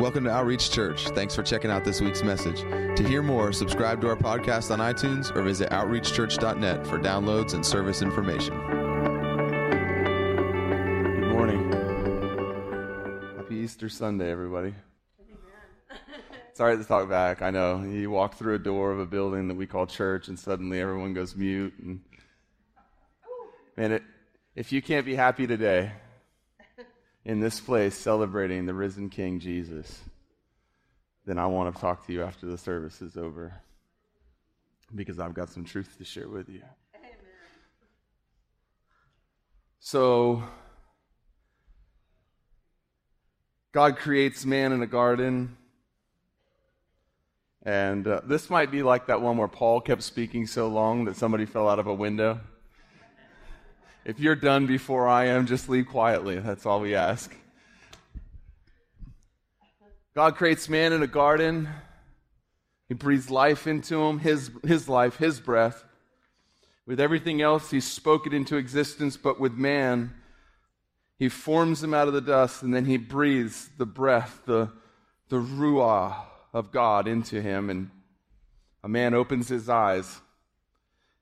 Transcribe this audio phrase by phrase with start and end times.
[0.00, 1.08] Welcome to Outreach Church.
[1.08, 2.62] Thanks for checking out this week's message.
[2.62, 7.64] To hear more, subscribe to our podcast on iTunes or visit outreachchurch.net for downloads and
[7.64, 8.56] service information.
[11.20, 11.70] Good morning.
[13.36, 14.74] Happy Easter Sunday, everybody.
[16.48, 17.42] It's all right to talk back.
[17.42, 17.82] I know.
[17.82, 21.12] You walk through a door of a building that we call church, and suddenly everyone
[21.12, 21.74] goes mute.
[21.78, 22.00] And
[23.76, 24.02] man, it,
[24.56, 25.92] if you can't be happy today,
[27.24, 30.00] in this place celebrating the risen King Jesus,
[31.26, 33.60] then I want to talk to you after the service is over
[34.94, 36.62] because I've got some truth to share with you.
[36.94, 37.10] Amen.
[39.78, 40.42] So,
[43.72, 45.56] God creates man in a garden.
[47.62, 51.16] And uh, this might be like that one where Paul kept speaking so long that
[51.16, 52.40] somebody fell out of a window.
[54.02, 56.38] If you're done before I am, just leave quietly.
[56.38, 57.36] That's all we ask.
[60.14, 61.68] God creates man in a garden.
[62.88, 65.84] He breathes life into him, his, his life, his breath.
[66.86, 70.14] With everything else, he spoke it into existence, but with man,
[71.18, 74.72] he forms him out of the dust and then he breathes the breath, the,
[75.28, 76.16] the ruah
[76.54, 77.68] of God into him.
[77.68, 77.90] And
[78.82, 80.20] a man opens his eyes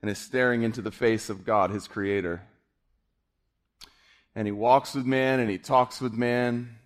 [0.01, 2.48] and is staring into the face of God, his creator
[4.39, 6.77] and he walks with man and he talks with man.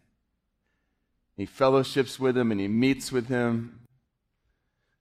[1.36, 3.81] He fellowships with him and he meets with him.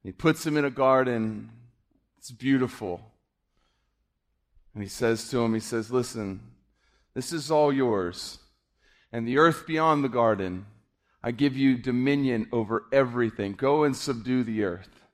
[0.04, 1.50] He puts him in a garden.
[2.18, 3.00] It's beautiful.
[4.74, 6.42] And he says to him, He says, Listen,
[7.14, 8.40] this is all yours.
[9.14, 10.66] And the earth beyond the garden,
[11.24, 13.54] I give you dominion over everything.
[13.54, 15.06] Go and subdue the earth.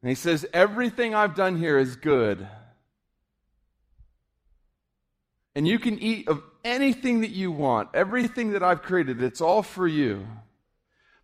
[0.00, 2.48] And he says, Everything I've done here is good.
[5.54, 9.62] And you can eat of anything that you want, everything that I've created, it's all
[9.62, 10.26] for you.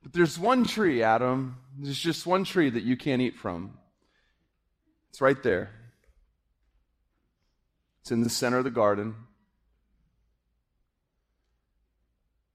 [0.03, 1.57] But there's one tree, Adam.
[1.79, 3.79] There's just one tree that you can't eat from.
[5.11, 5.71] It's right there.
[8.03, 9.15] It's in the center of the garden.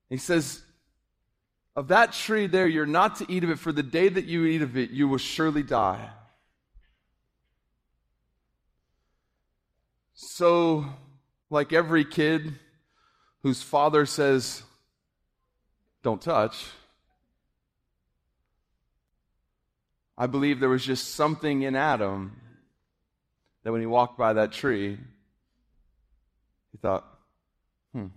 [0.09, 0.61] He says,
[1.75, 4.45] Of that tree there, you're not to eat of it, for the day that you
[4.45, 6.09] eat of it, you will surely die.
[10.13, 10.85] So
[11.53, 12.55] like every kid
[13.43, 14.63] whose father says,
[16.01, 16.65] Don't touch.
[20.17, 22.39] I believe there was just something in Adam
[23.63, 24.97] that when he walked by that tree,
[26.71, 27.05] he thought,
[27.93, 28.07] hmm,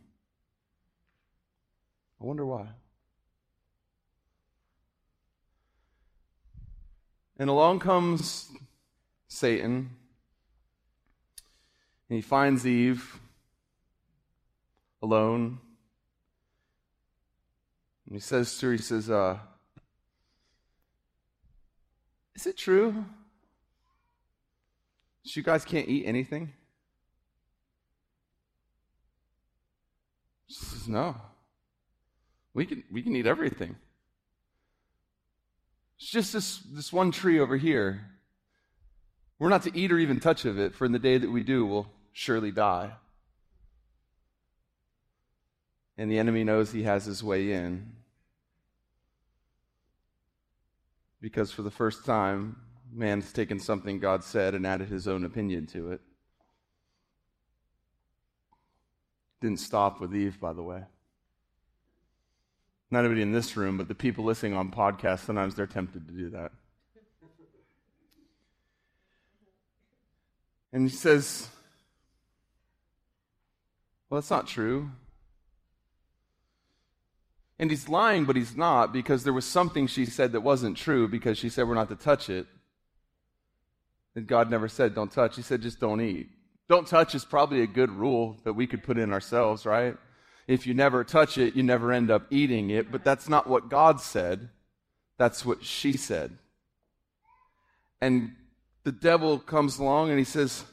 [2.20, 2.66] I wonder why.
[7.38, 8.50] And along comes
[9.28, 9.90] Satan,
[12.08, 13.20] and he finds Eve
[15.02, 15.58] alone.
[18.06, 19.38] And he says to her, he says, uh,
[22.34, 23.04] Is it true?
[25.24, 26.52] You guys can't eat anything?
[30.46, 31.16] She says, No.
[32.54, 33.76] We can, we can eat everything.
[35.98, 38.02] It's just this, this one tree over here.
[39.38, 41.42] We're not to eat or even touch of it, for in the day that we
[41.42, 42.92] do, we'll surely die
[45.98, 47.92] and the enemy knows he has his way in.
[51.20, 52.56] Because for the first time,
[52.92, 56.00] man's taken something God said and added his own opinion to it.
[59.40, 60.82] Didn't stop with Eve, by the way.
[62.90, 66.12] Not everybody in this room, but the people listening on podcasts, sometimes they're tempted to
[66.12, 66.52] do that.
[70.72, 71.48] And he says,
[74.08, 74.90] Well, that's not true.
[77.58, 81.08] And he's lying, but he's not because there was something she said that wasn't true
[81.08, 82.46] because she said we're not to touch it.
[84.14, 85.36] And God never said don't touch.
[85.36, 86.28] He said just don't eat.
[86.68, 89.96] Don't touch is probably a good rule that we could put in ourselves, right?
[90.46, 92.90] If you never touch it, you never end up eating it.
[92.90, 94.50] But that's not what God said.
[95.18, 96.36] That's what she said.
[98.00, 98.32] And
[98.84, 100.64] the devil comes along and he says,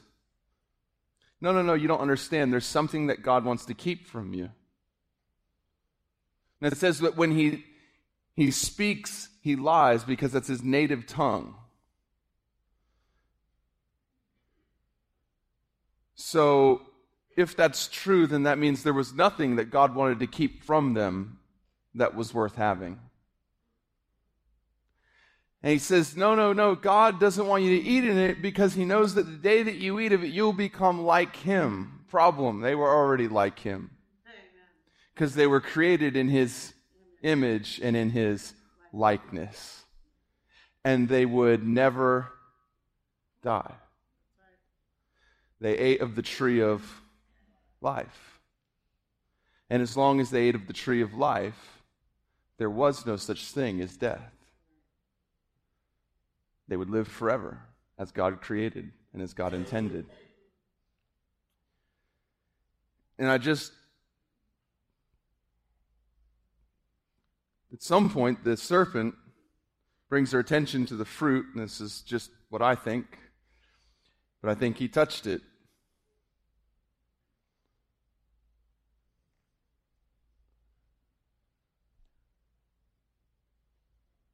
[1.40, 2.52] No, no, no, you don't understand.
[2.52, 4.50] There's something that God wants to keep from you.
[6.64, 7.62] And it says that when he,
[8.32, 11.56] he speaks, he lies because that's his native tongue.
[16.14, 16.80] So,
[17.36, 20.94] if that's true, then that means there was nothing that God wanted to keep from
[20.94, 21.38] them
[21.96, 22.98] that was worth having.
[25.62, 28.72] And he says, No, no, no, God doesn't want you to eat in it because
[28.72, 32.06] he knows that the day that you eat of it, you'll become like him.
[32.08, 33.93] Problem, they were already like him.
[35.14, 36.74] Because they were created in his
[37.22, 38.54] image and in his
[38.92, 39.84] likeness.
[40.84, 42.30] And they would never
[43.42, 43.74] die.
[45.60, 47.00] They ate of the tree of
[47.80, 48.40] life.
[49.70, 51.82] And as long as they ate of the tree of life,
[52.58, 54.32] there was no such thing as death.
[56.68, 57.60] They would live forever
[57.98, 60.06] as God created and as God intended.
[63.18, 63.72] And I just,
[67.74, 69.16] at some point, the serpent
[70.08, 73.18] brings her attention to the fruit, and this is just what I think,
[74.40, 75.42] but I think he touched it.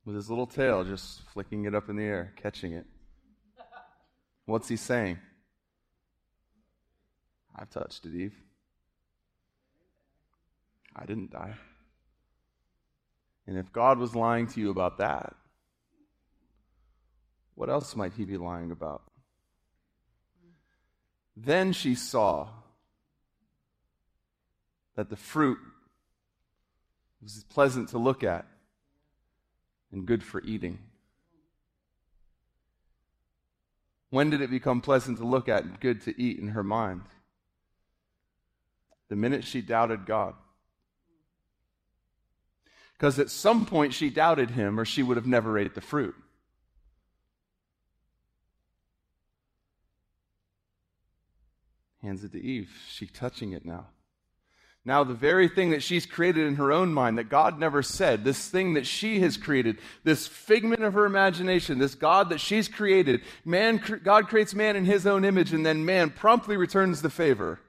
[0.04, 2.84] With his little tail just flicking it up in the air, catching it.
[4.44, 5.19] What's he saying?
[7.56, 8.34] I've touched it, Eve.
[10.94, 11.54] I didn't die.
[13.50, 15.35] And if God was lying to you about that,
[17.56, 19.02] what else might he be lying about?
[21.37, 22.47] Then she saw
[24.94, 25.58] that the fruit
[27.20, 28.47] was pleasant to look at
[29.91, 30.79] and good for eating.
[34.11, 37.02] When did it become pleasant to look at and good to eat in her mind?
[39.08, 40.35] The minute she doubted God.
[43.00, 46.14] Because at some point she doubted him, or she would have never ate the fruit.
[52.02, 52.70] Hands it to Eve.
[52.91, 53.87] She's touching it now.
[54.85, 58.23] Now, the very thing that she's created in her own mind that God never said,
[58.23, 62.69] this thing that she has created, this figment of her imagination, this God that she's
[62.69, 67.08] created, man, God creates man in his own image, and then man promptly returns the
[67.08, 67.61] favor.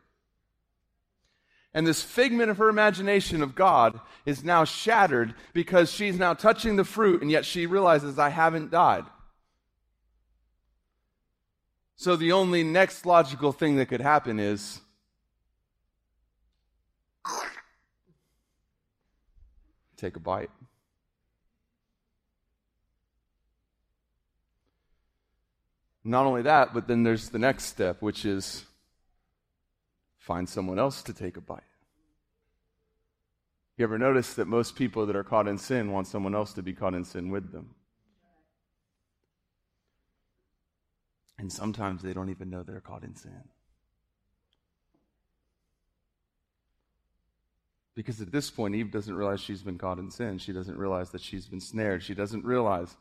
[1.74, 6.76] And this figment of her imagination of God is now shattered because she's now touching
[6.76, 9.06] the fruit, and yet she realizes, I haven't died.
[11.96, 14.82] So the only next logical thing that could happen is
[19.98, 20.50] take a bite.
[26.04, 28.66] Not only that, but then there's the next step, which is
[30.22, 31.64] find someone else to take a bite.
[33.76, 36.62] You ever notice that most people that are caught in sin want someone else to
[36.62, 37.74] be caught in sin with them?
[41.40, 43.44] And sometimes they don't even know they're caught in sin.
[47.96, 50.38] Because at this point, Eve doesn't realize she's been caught in sin.
[50.38, 52.04] She doesn't realize that she's been snared.
[52.04, 52.96] She doesn't realize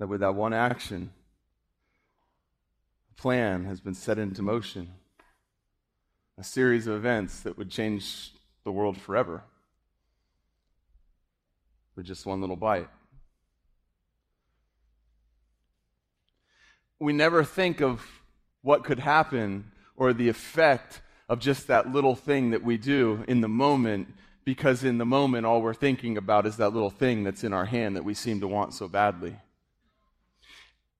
[0.00, 1.12] that with that one action,
[3.12, 4.88] a plan has been set into motion.
[6.36, 8.32] A series of events that would change
[8.64, 9.44] the world forever
[11.94, 12.88] with just one little bite.
[16.98, 18.04] We never think of
[18.62, 23.40] what could happen or the effect of just that little thing that we do in
[23.40, 24.08] the moment
[24.44, 27.64] because in the moment all we're thinking about is that little thing that's in our
[27.64, 29.36] hand that we seem to want so badly.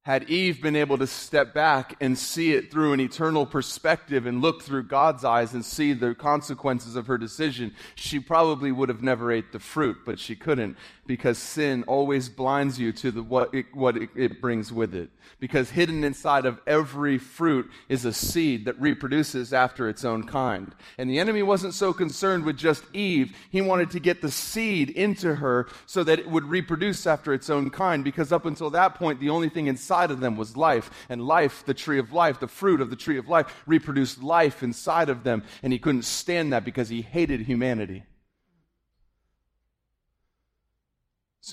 [0.05, 4.43] Had Eve been able to step back and see it through an eternal perspective and
[4.43, 9.03] look through God's eyes and see the consequences of her decision, she probably would have
[9.03, 13.55] never ate the fruit, but she couldn't because sin always blinds you to the, what,
[13.55, 15.11] it, what it, it brings with it.
[15.39, 20.75] Because hidden inside of every fruit is a seed that reproduces after its own kind.
[20.97, 23.37] And the enemy wasn't so concerned with just Eve.
[23.51, 27.51] He wanted to get the seed into her so that it would reproduce after its
[27.51, 28.03] own kind.
[28.03, 30.91] Because up until that point, the only thing inside of them was life.
[31.09, 34.63] And life, the tree of life, the fruit of the tree of life, reproduced life
[34.63, 35.43] inside of them.
[35.63, 38.05] And he couldn't stand that because he hated humanity.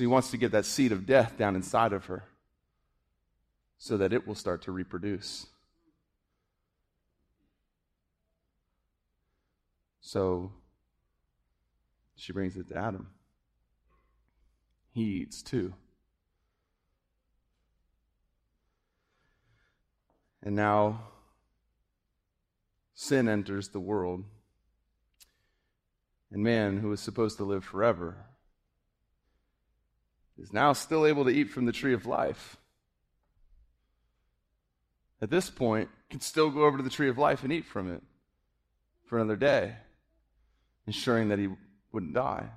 [0.02, 2.24] So he wants to get that seed of death down inside of her
[3.78, 5.46] so that it will start to reproduce.
[10.00, 10.54] So
[12.16, 13.10] she brings it to Adam.
[14.92, 15.76] He eats too.
[20.42, 21.02] And now
[22.96, 24.24] sin enters the world.
[26.32, 28.26] And man, who was supposed to live forever,
[30.42, 32.58] is now still able to eat from the tree of life.
[35.22, 37.92] At this point, can still go over to the tree of life and eat from
[37.92, 38.02] it
[39.06, 39.76] for another day,
[40.88, 41.48] ensuring that he
[41.92, 42.50] wouldn't die.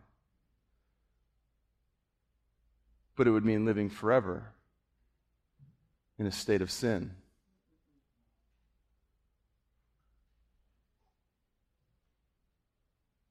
[3.16, 4.52] But it would mean living forever
[6.18, 7.12] in a state of sin.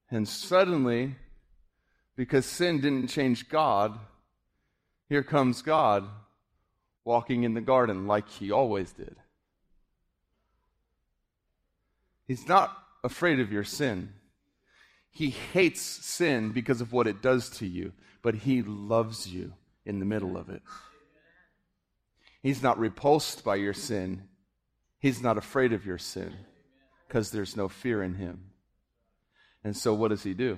[0.09, 1.15] And suddenly,
[2.15, 3.97] because sin didn't change God,
[5.09, 6.05] here comes God
[7.05, 9.15] walking in the garden like he always did.
[12.27, 14.13] He's not afraid of your sin.
[15.11, 17.91] He hates sin because of what it does to you,
[18.21, 19.53] but he loves you
[19.85, 20.61] in the middle of it.
[22.41, 24.23] He's not repulsed by your sin.
[24.99, 26.33] He's not afraid of your sin
[27.07, 28.45] because there's no fear in him.
[29.63, 30.57] And so, what does he do?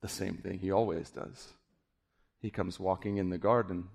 [0.00, 1.52] The same thing he always does.
[2.44, 3.88] He comes walking in the garden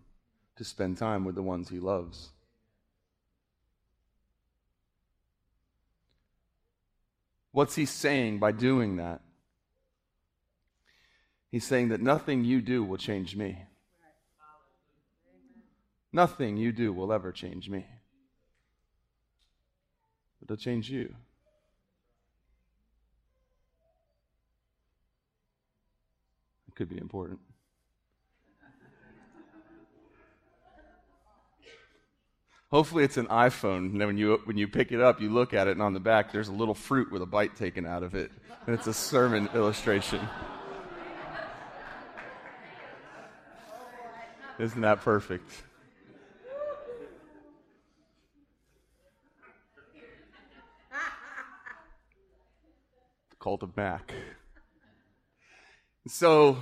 [0.56, 2.30] to spend time with the ones he loves.
[7.52, 9.22] What's he saying by doing that?
[11.52, 13.66] He's saying that nothing you do will change me.
[16.12, 17.86] Nothing you do will ever change me.
[20.40, 21.14] But it'll change you.
[26.68, 27.42] It could be important.
[32.72, 33.92] Hopefully, it's an iPhone.
[33.92, 36.00] And when you, when you pick it up, you look at it, and on the
[36.00, 38.32] back, there's a little fruit with a bite taken out of it.
[38.68, 40.20] And it's a sermon illustration.
[44.60, 45.50] Isn't that perfect?
[53.32, 54.14] The cult Mac.
[56.08, 56.58] So,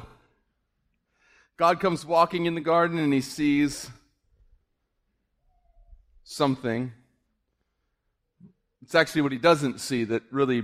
[1.57, 3.89] God comes walking in the garden and he sees
[6.27, 6.91] something.
[8.81, 10.63] It's actually what he doesn't see that really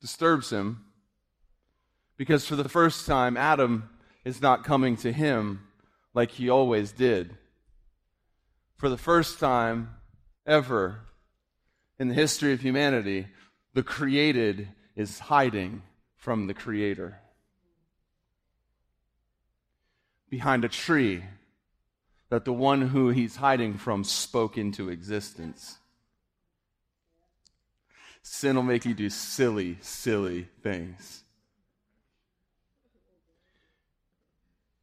[0.00, 0.84] disturbs him.
[2.16, 3.88] Because for the first time, Adam
[4.24, 5.60] is not coming to him
[6.14, 7.36] like he always did.
[8.76, 9.94] For the first time
[10.46, 11.00] ever
[11.98, 13.28] in the history of humanity,
[13.72, 15.82] the created is hiding
[16.16, 17.20] from the creator.
[20.28, 21.22] Behind a tree
[22.34, 25.78] that the one who he's hiding from spoke into existence.
[28.22, 31.22] Sin will make you do silly, silly things.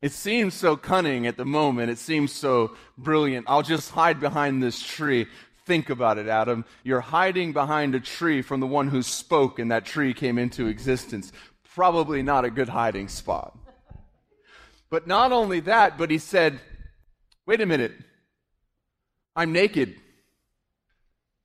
[0.02, 1.92] It seems so cunning at the moment.
[1.92, 3.48] It seems so brilliant.
[3.50, 5.28] I'll just hide behind this tree.
[5.66, 6.64] Think about it, Adam.
[6.86, 10.68] You're hiding behind a tree from the one who spoke and that tree came into
[10.68, 11.34] existence.
[11.76, 13.58] Probably not a good hiding spot.
[14.90, 16.62] But not only that, but he said,
[17.46, 17.94] wait a minute.
[19.36, 19.96] I'm naked.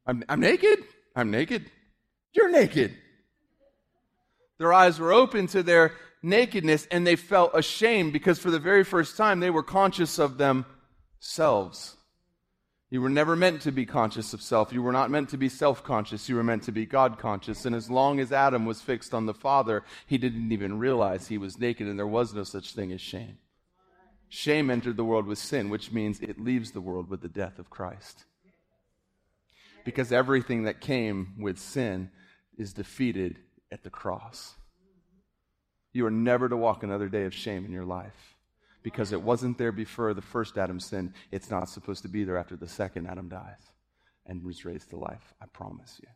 [0.06, 0.80] I'm, I'm naked?
[1.14, 1.70] I'm naked.
[2.32, 2.94] You're naked.
[4.58, 8.84] Their eyes were open to their nakedness and they felt ashamed because for the very
[8.84, 11.96] first time they were conscious of themselves.
[12.88, 14.72] You were never meant to be conscious of self.
[14.72, 16.28] You were not meant to be self conscious.
[16.28, 17.64] You were meant to be God conscious.
[17.64, 21.38] And as long as Adam was fixed on the Father, he didn't even realize he
[21.38, 23.38] was naked and there was no such thing as shame.
[24.28, 27.58] Shame entered the world with sin, which means it leaves the world with the death
[27.58, 28.24] of Christ.
[29.84, 32.10] Because everything that came with sin
[32.58, 33.38] is defeated
[33.70, 34.54] at the cross.
[35.92, 38.36] You are never to walk another day of shame in your life
[38.82, 41.12] because it wasn't there before the first Adam sinned.
[41.30, 43.72] It's not supposed to be there after the second Adam dies
[44.26, 45.34] and was raised to life.
[45.40, 46.08] I promise you.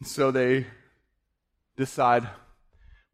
[0.00, 0.66] And so they
[1.76, 2.28] decide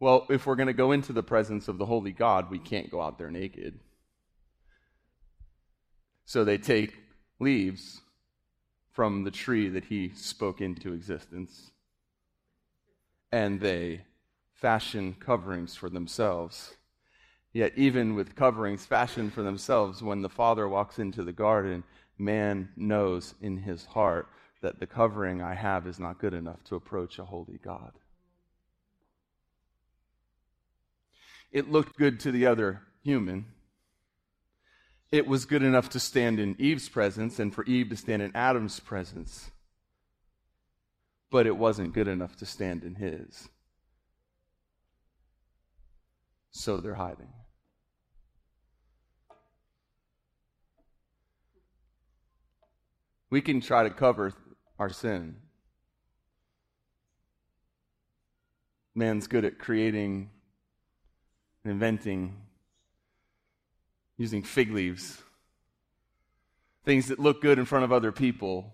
[0.02, 2.90] well, if we're going to go into the presence of the holy God, we can't
[2.90, 3.78] go out there naked.
[6.25, 6.97] So they take
[7.38, 8.00] leaves
[8.90, 11.71] from the tree that he spoke into existence
[13.30, 14.00] and they
[14.54, 16.75] fashion coverings for themselves.
[17.52, 21.85] Yet, even with coverings fashioned for themselves, when the Father walks into the garden,
[22.18, 24.26] man knows in his heart
[24.62, 27.92] that the covering I have is not good enough to approach a holy God.
[31.52, 33.47] It looked good to the other human.
[35.12, 38.35] It was good enough to stand in Eve's presence and for Eve to stand in
[38.35, 39.52] Adam's presence
[41.32, 43.49] but it wasn't good enough to stand in his.
[46.50, 47.32] So they're hiding.
[53.30, 54.35] We can try to cover
[54.78, 55.37] our sin.
[58.94, 60.28] Man's good at creating,
[61.64, 62.35] inventing,
[64.16, 65.23] using fig leaves,
[66.85, 68.73] things that look good in front of other people,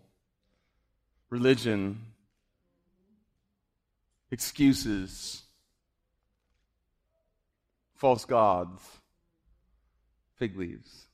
[1.30, 2.00] religion,
[4.30, 5.42] excuses,
[7.94, 8.82] false gods,
[10.36, 11.06] fig leaves.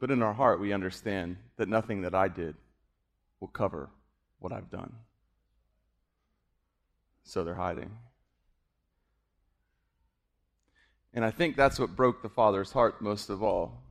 [0.00, 2.54] But in our heart, we understand that nothing that I did
[3.40, 3.90] will cover
[4.38, 4.92] what I've done.
[7.24, 7.90] So they're hiding.
[11.14, 13.82] And I think that's what broke the Father's heart most of all.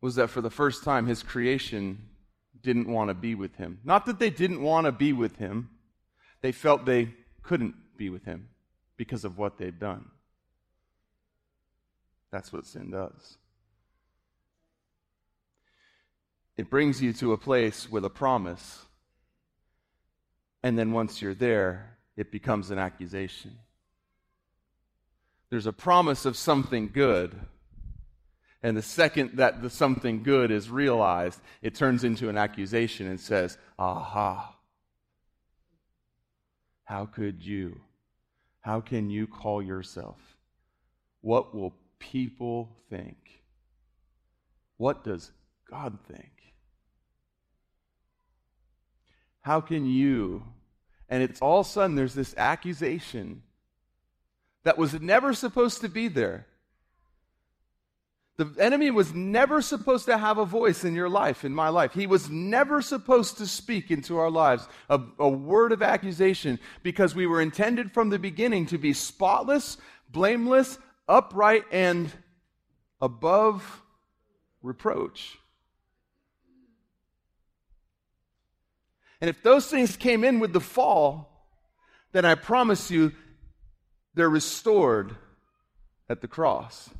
[0.00, 2.08] Was that for the first time his creation
[2.62, 3.78] didn't want to be with him.
[3.84, 5.70] Not that they didn't want to be with him,
[6.40, 8.48] they felt they couldn't be with him
[8.96, 10.06] because of what they'd done.
[12.30, 13.38] That's what sin does.
[16.56, 18.84] It brings you to a place with a promise.
[20.62, 23.58] And then once you're there, it becomes an accusation.
[25.50, 27.38] There's a promise of something good.
[28.62, 33.20] And the second that the something good is realized, it turns into an accusation and
[33.20, 34.56] says, Aha.
[36.84, 37.80] How could you?
[38.60, 40.16] How can you call yourself?
[41.20, 43.16] What will people think?
[44.76, 45.30] What does
[45.70, 46.30] God think?
[49.42, 50.42] How can you?
[51.08, 53.42] And it's all of a sudden there's this accusation
[54.64, 56.46] that was never supposed to be there.
[58.36, 61.92] The enemy was never supposed to have a voice in your life, in my life.
[61.92, 67.14] He was never supposed to speak into our lives a, a, word of accusation because
[67.14, 69.76] we were intended from the beginning to be spotless,
[70.10, 70.78] blameless,
[71.08, 72.10] upright, and
[73.00, 73.82] above
[74.62, 75.38] reproach.
[79.20, 81.48] And if those things came in with the fall,
[82.10, 83.12] then I promise you
[84.14, 85.16] they're restored
[86.08, 86.90] at the cross.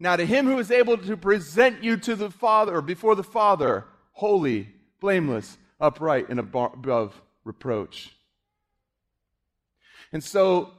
[0.00, 3.24] Now, to him who is able to present you to the Father, or before the
[3.24, 4.68] Father, holy,
[5.00, 8.14] blameless, upright, and above reproach.
[10.12, 10.70] And so,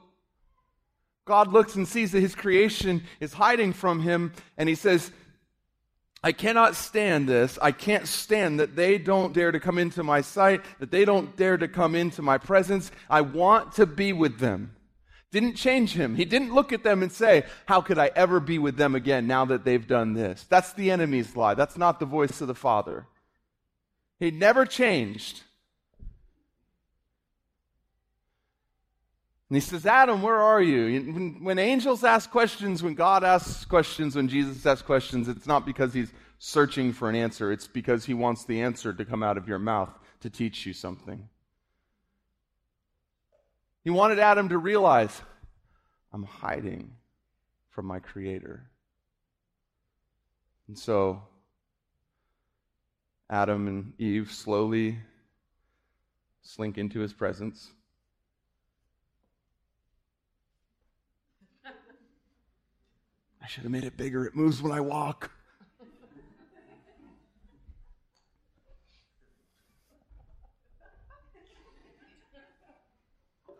[1.26, 5.12] God looks and sees that his creation is hiding from him, and he says,
[6.22, 7.58] I cannot stand this.
[7.62, 11.34] I can't stand that they don't dare to come into my sight, that they don't
[11.36, 12.90] dare to come into my presence.
[13.08, 14.76] I want to be with them.
[15.32, 16.16] Didn't change him.
[16.16, 19.26] He didn't look at them and say, How could I ever be with them again
[19.26, 20.44] now that they've done this?
[20.48, 21.54] That's the enemy's lie.
[21.54, 23.06] That's not the voice of the Father.
[24.18, 25.42] He never changed.
[29.50, 31.12] And he says, Adam, where are you?
[31.12, 35.66] When, when, angels ask questions, when God asks questions, when Jesus asks questions, it's not
[35.66, 37.50] because he's searching for an answer.
[37.50, 40.72] It's because he wants the answer to come out of your mouth to teach you
[40.72, 41.28] something.
[43.82, 45.20] He wanted Adam to realize,
[46.12, 46.92] I'm hiding
[47.70, 48.70] from my Creator.
[50.68, 51.22] And so,
[53.28, 54.98] Adam and Eve slowly
[56.42, 57.72] slink into his presence.
[63.42, 64.24] I should have made it bigger.
[64.24, 65.30] It moves when I walk.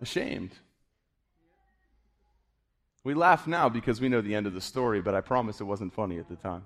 [0.01, 0.53] Ashamed.
[3.05, 5.65] We laugh now because we know the end of the story, but I promise it
[5.65, 6.65] wasn't funny at the time.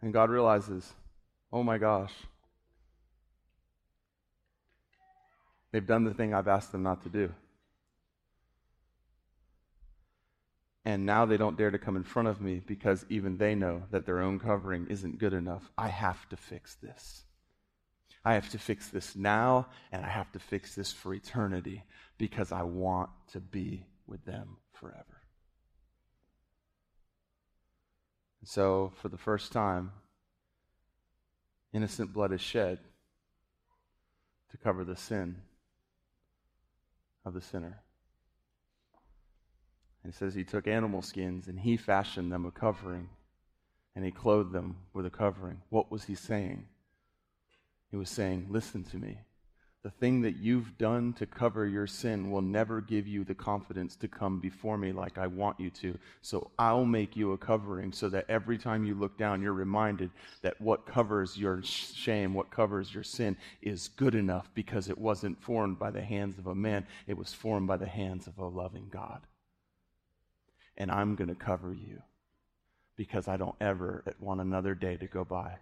[0.00, 0.92] And God realizes,
[1.52, 2.12] oh my gosh,
[5.70, 7.32] they've done the thing I've asked them not to do.
[10.84, 13.84] And now they don't dare to come in front of me because even they know
[13.90, 15.70] that their own covering isn't good enough.
[15.78, 17.22] I have to fix this.
[18.24, 21.84] I have to fix this now, and I have to fix this for eternity
[22.18, 25.22] because I want to be with them forever.
[28.40, 29.92] And so, for the first time,
[31.72, 32.78] innocent blood is shed
[34.50, 35.36] to cover the sin
[37.24, 37.82] of the sinner.
[40.04, 43.08] It says he took animal skins and he fashioned them a covering
[43.94, 45.62] and he clothed them with a covering.
[45.68, 46.66] What was he saying?
[47.90, 49.18] He was saying, Listen to me.
[49.82, 53.96] The thing that you've done to cover your sin will never give you the confidence
[53.96, 55.98] to come before me like I want you to.
[56.20, 60.10] So I'll make you a covering so that every time you look down, you're reminded
[60.42, 65.42] that what covers your shame, what covers your sin, is good enough because it wasn't
[65.42, 68.46] formed by the hands of a man, it was formed by the hands of a
[68.46, 69.20] loving God
[70.76, 72.02] and I'm going to cover you
[72.96, 75.58] because I don't ever want another day to go by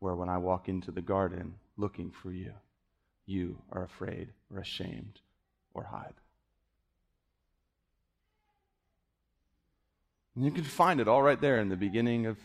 [0.00, 2.52] where when I walk into the garden looking for you,
[3.26, 5.20] you are afraid or ashamed
[5.74, 6.14] or hide.
[10.34, 12.38] And you can find it all right there in the beginning of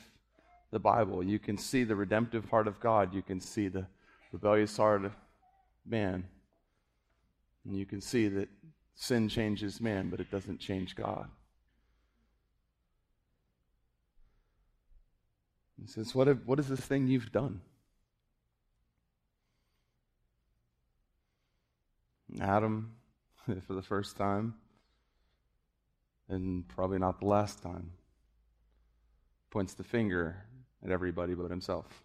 [0.71, 1.23] the Bible.
[1.23, 3.13] You can see the redemptive heart of God.
[3.13, 3.85] You can see the
[4.31, 5.13] rebellious heart of
[5.85, 6.23] man.
[7.65, 8.49] And you can see that
[8.95, 11.29] sin changes man, but it doesn't change God.
[15.83, 17.59] He says, What, have, what is this thing you've done?
[22.39, 22.95] Adam,
[23.67, 24.55] for the first time,
[26.29, 27.91] and probably not the last time,
[29.51, 30.45] points the finger
[30.83, 32.03] at everybody but himself.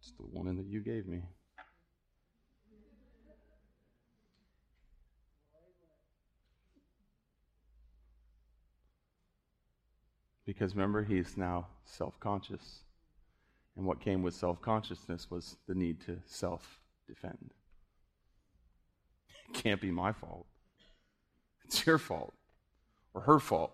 [0.00, 1.24] It's the woman that you gave me.
[10.50, 12.80] Because remember, he's now self conscious.
[13.76, 17.52] And what came with self consciousness was the need to self defend.
[19.48, 20.46] It can't be my fault.
[21.64, 22.34] It's your fault
[23.14, 23.70] or her fault.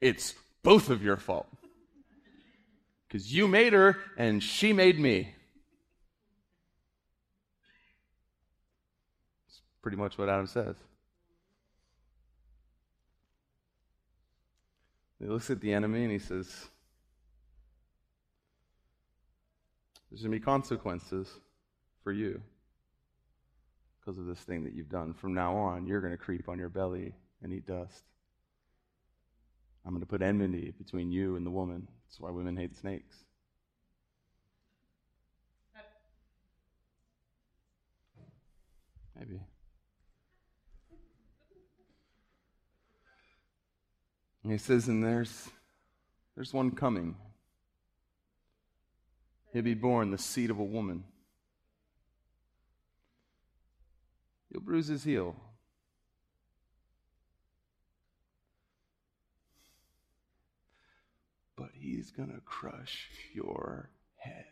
[0.00, 1.48] It's both of your fault.
[3.06, 5.34] Because you made her and she made me.
[9.48, 10.76] It's pretty much what Adam says.
[15.20, 16.46] He looks at the enemy and he says,
[20.10, 21.28] There's going to be consequences
[22.02, 22.40] for you
[23.98, 25.12] because of this thing that you've done.
[25.12, 28.04] From now on, you're going to creep on your belly and eat dust.
[29.84, 31.88] I'm going to put enmity between you and the woman.
[32.06, 33.16] That's why women hate snakes.
[39.18, 39.40] Maybe.
[44.46, 45.48] And he says, and there's,
[46.36, 47.16] there's one coming.
[49.52, 51.02] He'll be born the seed of a woman.
[54.52, 55.34] He'll bruise his heel.
[61.56, 64.44] But he's going to crush your head.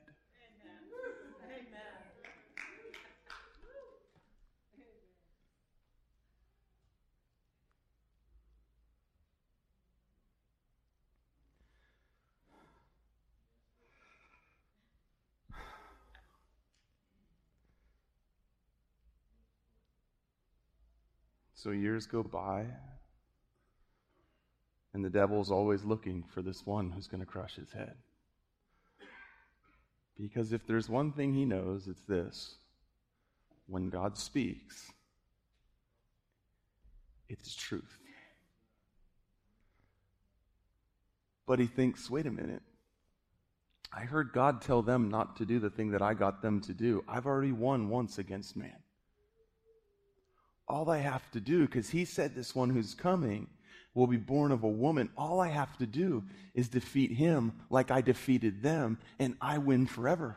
[21.64, 22.66] So years go by,
[24.92, 27.94] and the devil's always looking for this one who's going to crush his head.
[30.20, 32.57] Because if there's one thing he knows, it's this
[33.66, 34.92] when God speaks,
[37.31, 37.98] it's truth.
[41.46, 42.62] But he thinks, wait a minute.
[43.90, 46.74] I heard God tell them not to do the thing that I got them to
[46.74, 47.03] do.
[47.09, 48.84] I've already won once against man
[50.68, 53.48] all I have to do, because he said this one who's coming
[53.94, 56.24] will be born of a woman, all I have to do
[56.55, 60.37] is defeat him like I defeated them, and I win forever.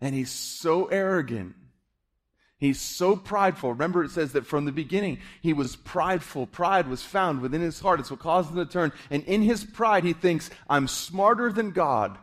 [0.00, 1.54] And he's so arrogant.
[2.58, 3.72] He's so prideful.
[3.72, 6.46] Remember, it says that from the beginning, he was prideful.
[6.46, 8.00] Pride was found within his heart.
[8.00, 8.92] It's what caused him to turn.
[9.10, 12.18] And in his pride, he thinks, I'm smarter than God.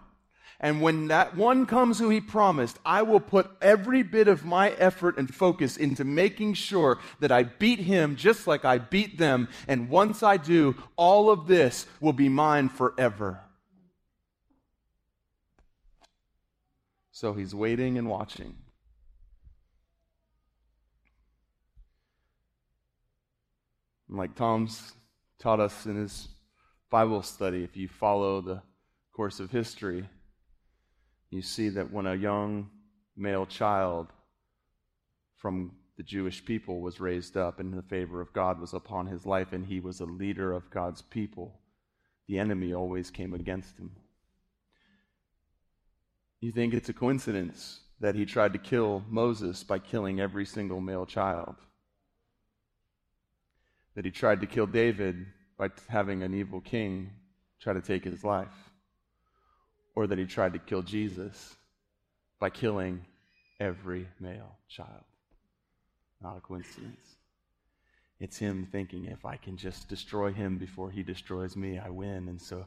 [0.63, 4.69] And when that one comes who he promised, I will put every bit of my
[4.71, 9.49] effort and focus into making sure that I beat him just like I beat them.
[9.67, 13.41] And once I do, all of this will be mine forever.
[17.11, 18.55] So he's waiting and watching.
[24.09, 24.93] like Tom's
[25.39, 26.27] taught us in his
[26.91, 28.61] Bible study, if you follow the
[29.11, 30.07] course of history,
[31.33, 32.69] you see that when a young
[33.15, 34.07] male child
[35.37, 39.25] from the Jewish people was raised up and the favor of God was upon his
[39.25, 41.59] life and he was a leader of God's people,
[42.27, 43.91] the enemy always came against him.
[46.39, 50.81] You think it's a coincidence that he tried to kill Moses by killing every single
[50.81, 51.55] male child?
[53.95, 55.25] That he tried to kill David
[55.57, 57.11] by having an evil king
[57.61, 58.72] try to take his life?
[59.95, 61.55] Or that he tried to kill Jesus
[62.39, 63.05] by killing
[63.59, 65.03] every male child.
[66.21, 67.01] Not a coincidence.
[68.19, 72.29] It's him thinking, if I can just destroy him before he destroys me, I win.
[72.29, 72.65] And so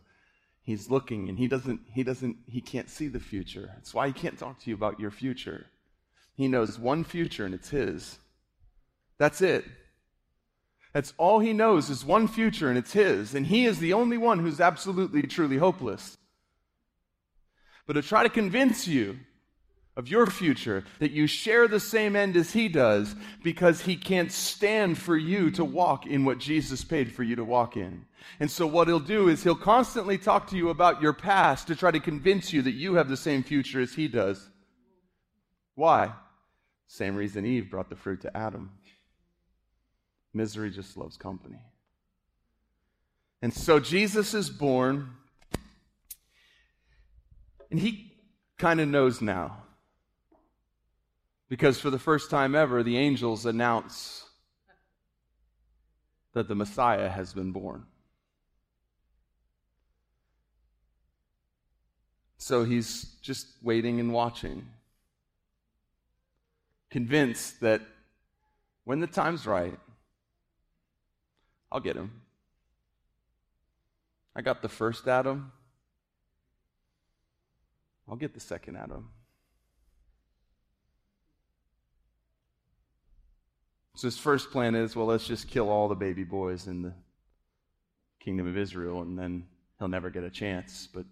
[0.63, 3.71] he's looking and he doesn't, he doesn't, he can't see the future.
[3.75, 5.67] That's why he can't talk to you about your future.
[6.35, 8.19] He knows one future and it's his.
[9.19, 9.65] That's it.
[10.93, 13.35] That's all he knows is one future and it's his.
[13.35, 16.19] And he is the only one who's absolutely, truly hopeless
[17.87, 19.19] but to try to convince you
[19.97, 24.31] of your future, that you share the same end as he does, because he can't
[24.31, 28.05] stand for you to walk in what Jesus paid for you to walk in.
[28.39, 31.77] And so, what he'll do is he'll constantly talk to you about your past to
[31.77, 34.51] try to convince you that you have the same future as he does.
[35.77, 36.13] Why?
[36.89, 38.71] Same reason Eve brought the fruit to Adam.
[40.35, 41.61] Misery just loves company.
[43.43, 45.11] And so Jesus is born,
[47.71, 48.13] and he
[48.59, 49.63] kind of knows now.
[51.49, 54.25] Because for the first time ever, the angels announce
[56.33, 57.87] that the Messiah has been born.
[62.37, 64.69] So he's just waiting and watching,
[66.91, 67.81] convinced that
[68.85, 69.79] when the time's right,
[71.73, 72.23] I'll get him.
[74.35, 75.51] I got the first Adam.
[78.09, 79.11] I'll get the second Adam.
[83.97, 86.93] So his first plan is well, let's just kill all the baby boys in the
[88.21, 89.47] kingdom of Israel, and then
[89.79, 90.89] he'll never get a chance.
[90.93, 91.07] But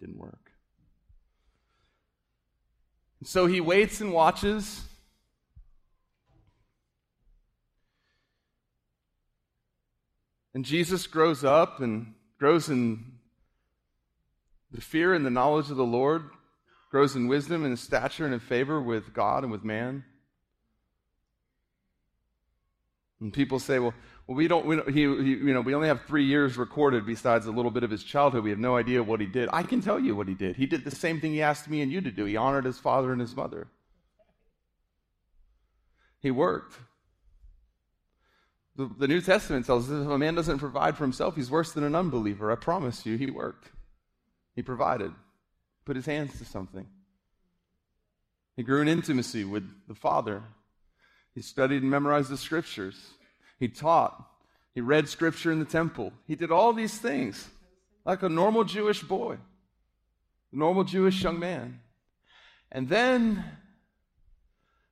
[0.00, 0.50] didn't work.
[3.20, 4.82] And so he waits and watches.
[10.54, 13.11] And Jesus grows up and grows in
[14.72, 16.24] the fear and the knowledge of the Lord,
[16.90, 20.04] grows in wisdom and stature and in favor with God and with man.
[23.18, 23.94] And people say, well,
[24.26, 27.06] well we don't, we don't he, he, you know, we only have three years recorded
[27.06, 28.44] besides a little bit of his childhood.
[28.44, 29.48] We have no idea what he did.
[29.52, 30.56] I can tell you what he did.
[30.56, 32.24] He did the same thing he asked me and you to do.
[32.24, 33.68] He honored his father and his mother.
[36.20, 36.76] He worked.
[38.76, 41.72] The, the New Testament tells us if a man doesn't provide for himself, he's worse
[41.72, 42.50] than an unbeliever.
[42.52, 43.70] I promise you, he worked.
[44.54, 45.12] He provided,
[45.84, 46.86] put his hands to something.
[48.56, 50.42] He grew in intimacy with the Father.
[51.34, 52.98] He studied and memorized the scriptures.
[53.58, 54.28] He taught.
[54.74, 56.12] He read scripture in the temple.
[56.26, 57.48] He did all these things
[58.04, 59.34] like a normal Jewish boy,
[60.52, 61.80] a normal Jewish young man.
[62.70, 63.44] And then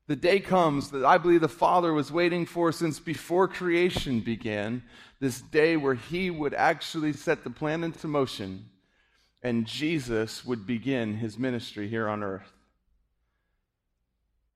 [0.07, 4.83] the day comes that I believe the Father was waiting for since before creation began,
[5.18, 8.70] this day where He would actually set the plan into motion
[9.42, 12.53] and Jesus would begin His ministry here on earth.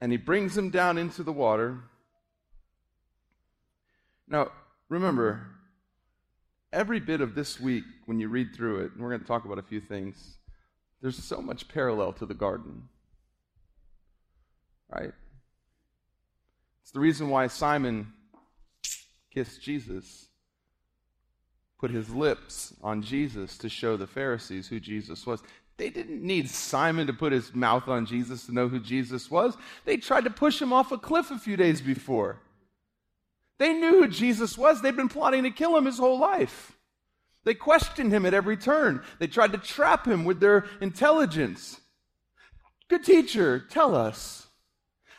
[0.00, 1.80] And He brings him down into the water.
[4.28, 4.50] Now,
[4.88, 5.46] remember,
[6.72, 9.44] every bit of this week, when you read through it, and we're going to talk
[9.44, 10.38] about a few things,
[11.00, 12.88] there's so much parallel to the garden.
[14.90, 15.12] Right?
[16.82, 18.12] It's the reason why Simon
[19.32, 20.28] kissed Jesus,
[21.84, 25.42] put his lips on Jesus to show the Pharisees who Jesus was.
[25.76, 29.54] They didn't need Simon to put his mouth on Jesus to know who Jesus was.
[29.84, 32.38] They tried to push him off a cliff a few days before.
[33.58, 34.80] They knew who Jesus was.
[34.80, 36.72] They'd been plotting to kill him his whole life.
[37.44, 39.02] They questioned him at every turn.
[39.18, 41.82] They tried to trap him with their intelligence.
[42.88, 44.43] Good teacher, tell us.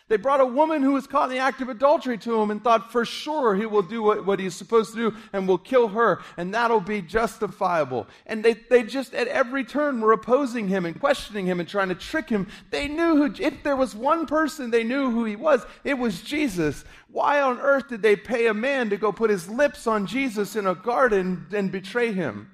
[0.08, 2.64] They brought a woman who was caught in the act of adultery to him and
[2.64, 5.88] thought for sure he will do what, what he's supposed to do and will kill
[5.88, 8.06] her, and that'll be justifiable.
[8.28, 11.90] And they, they just at every turn were opposing him and questioning him and trying
[11.90, 12.48] to trick him.
[12.70, 16.22] They knew who, if there was one person they knew who he was, it was
[16.22, 16.86] Jesus.
[17.10, 20.56] Why on earth did they pay a man to go put his lips on Jesus
[20.56, 22.52] in a garden and betray him?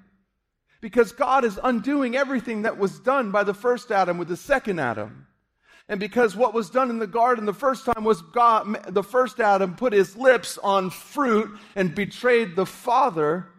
[0.79, 4.79] Because God is undoing everything that was done by the first Adam with the second
[4.79, 5.27] Adam.
[5.91, 9.41] And because what was done in the garden the first time was God, the first
[9.41, 13.49] Adam put his lips on fruit and betrayed the Father,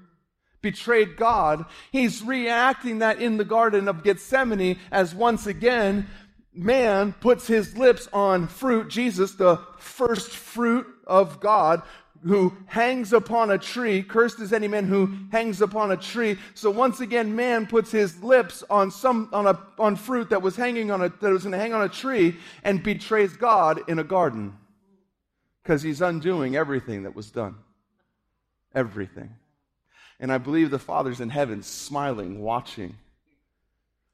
[0.62, 6.08] betrayed God, he's reacting that in the Garden of Gethsemane as once again
[6.54, 11.82] man puts his lips on fruit, Jesus, the first fruit of God,
[12.24, 14.02] who hangs upon a tree.
[14.02, 16.38] Cursed is any man who hangs upon a tree.
[16.54, 20.56] So once again, man puts his lips on some on a on fruit that was
[20.56, 23.98] hanging on a that was going to hang on a tree and betrays God in
[23.98, 24.56] a garden
[25.62, 27.56] because he's undoing everything that was done.
[28.74, 29.36] Everything.
[30.18, 32.96] And I believe the Father's in heaven smiling, watching.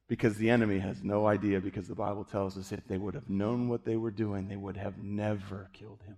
[0.08, 3.28] Because the enemy has no idea, because the Bible tells us if they would have
[3.28, 6.16] known what they were doing, they would have never killed him.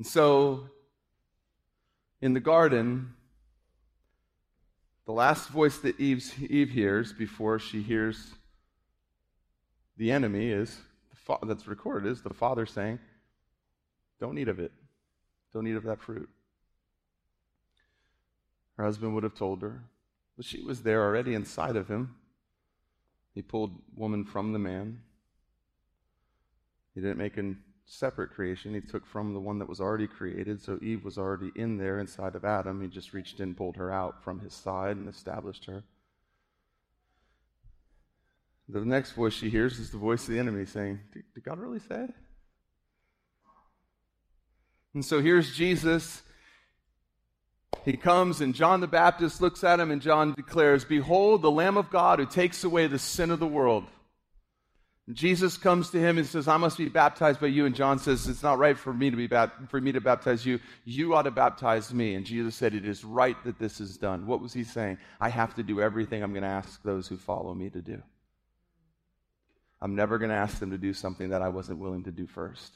[0.00, 0.70] And so,
[2.22, 3.12] in the garden,
[5.04, 8.32] the last voice that Eve's, Eve hears before she hears
[9.98, 10.80] the enemy is
[11.12, 12.98] fa- that's recorded is the father saying,
[14.18, 14.72] "Don't eat of it.
[15.52, 16.30] Don't eat of that fruit."
[18.78, 19.84] Her husband would have told her,
[20.34, 22.16] but she was there already inside of him.
[23.34, 25.02] He pulled woman from the man.
[26.94, 28.72] He didn't make an separate creation.
[28.72, 30.62] He took from the one that was already created.
[30.62, 32.80] So Eve was already in there inside of Adam.
[32.80, 35.82] He just reached in, pulled her out from his side, and established her.
[38.68, 41.80] The next voice she hears is the voice of the enemy saying, Did God really
[41.80, 42.06] say?
[44.94, 46.22] And so here's Jesus.
[47.84, 51.76] he comes and John the Baptist looks at him and John declares, Behold, the Lamb
[51.76, 53.84] of God who takes away the sin of the world.
[55.12, 57.64] Jesus comes to him and says, I must be baptized by you.
[57.64, 59.28] And John says, It's not right for me to be
[59.68, 60.60] for me to baptize you.
[60.84, 62.14] You ought to baptize me.
[62.14, 64.26] And Jesus said, It is right that this is done.
[64.26, 64.98] What was he saying?
[65.20, 68.02] I have to do everything I'm going to ask those who follow me to do.
[69.80, 72.26] I'm never going to ask them to do something that I wasn't willing to do
[72.26, 72.74] first.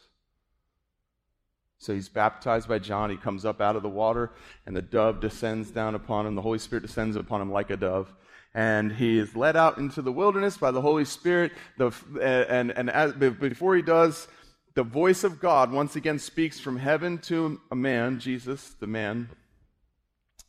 [1.79, 3.11] So he's baptized by John.
[3.11, 4.31] He comes up out of the water,
[4.65, 6.35] and the dove descends down upon him.
[6.35, 8.11] The Holy Spirit descends upon him like a dove
[8.55, 11.53] and he is led out into the wilderness by the Holy Spirit.
[11.77, 14.29] The, uh, and, and as, before he does,
[14.75, 19.29] the voice of God once again speaks from heaven to a man, Jesus, the man,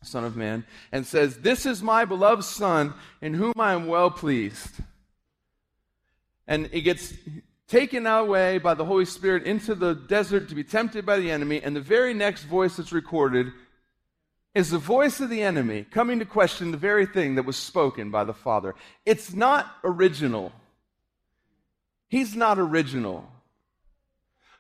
[0.04, 4.12] Son of Man, and says, This is my beloved Son, in whom I am well
[4.12, 4.70] pleased.
[6.48, 7.14] And he gets
[7.68, 11.62] taken away by the Holy Spirit into the desert to be tempted by the enemy,
[11.62, 13.52] and the very next voice that's recorded
[14.56, 18.10] is the voice of the enemy coming to question the very thing that was spoken
[18.10, 18.74] by the Father.
[19.06, 20.54] It's not original.
[22.08, 23.30] He's not original.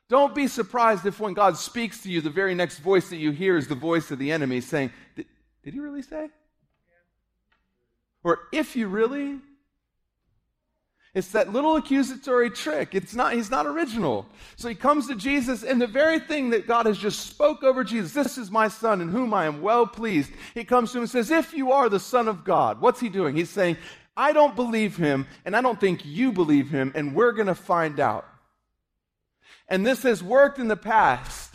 [0.10, 3.32] Don't be surprised if when God speaks to you, the very next voice that you
[3.32, 5.26] hear is the voice of the enemy saying, Did,
[5.64, 6.30] did he really say?
[8.24, 9.40] Or if you really,
[11.16, 12.94] it's that little accusatory trick.
[12.94, 14.28] It's not, he's not original.
[14.58, 17.86] So he comes to Jesus, and the very thing that God has just spoke over
[17.86, 20.34] Jesus, this is my son in whom I am well pleased.
[20.54, 23.08] He comes to him and says, If you are the Son of God, what's he
[23.08, 23.34] doing?
[23.34, 23.78] He's saying,
[24.18, 27.56] I don't believe him, and I don't think you believe him, and we're going to
[27.56, 28.26] find out.
[29.70, 31.54] And this has worked in the past.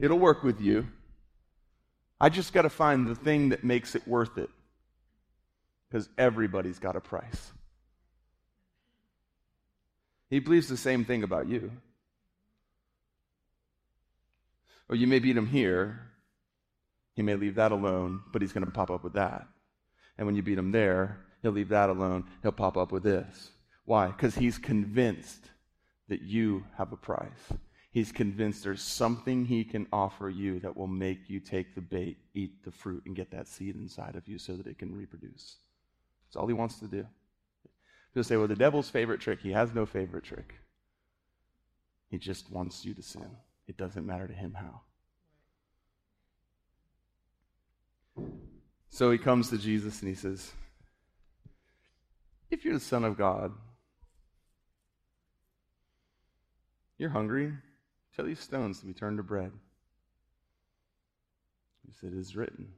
[0.00, 0.88] It'll work with you.
[2.20, 4.50] I just got to find the thing that makes it worth it.
[5.88, 7.52] Because everybody's got a price.
[10.30, 11.70] He believes the same thing about you.
[14.88, 16.00] Or you may beat him here.
[17.14, 19.46] He may leave that alone, but he's going to pop up with that.
[20.16, 22.24] And when you beat him there, he'll leave that alone.
[22.42, 23.50] He'll pop up with this.
[23.84, 24.08] Why?
[24.08, 25.50] Because he's convinced
[26.08, 27.52] that you have a price.
[27.90, 32.18] He's convinced there's something he can offer you that will make you take the bait,
[32.34, 35.56] eat the fruit, and get that seed inside of you so that it can reproduce.
[36.26, 37.06] That's all he wants to do.
[38.18, 40.56] People say, well, the devil's favorite trick, he has no favorite trick.
[42.10, 43.30] He just wants you to sin.
[43.68, 44.80] It doesn't matter to him how.
[48.88, 50.50] So he comes to Jesus and he says,
[52.50, 53.52] If you're the Son of God,
[56.98, 57.52] you're hungry,
[58.16, 59.52] tell these stones to be turned to bread.
[61.86, 62.72] He said, It is written.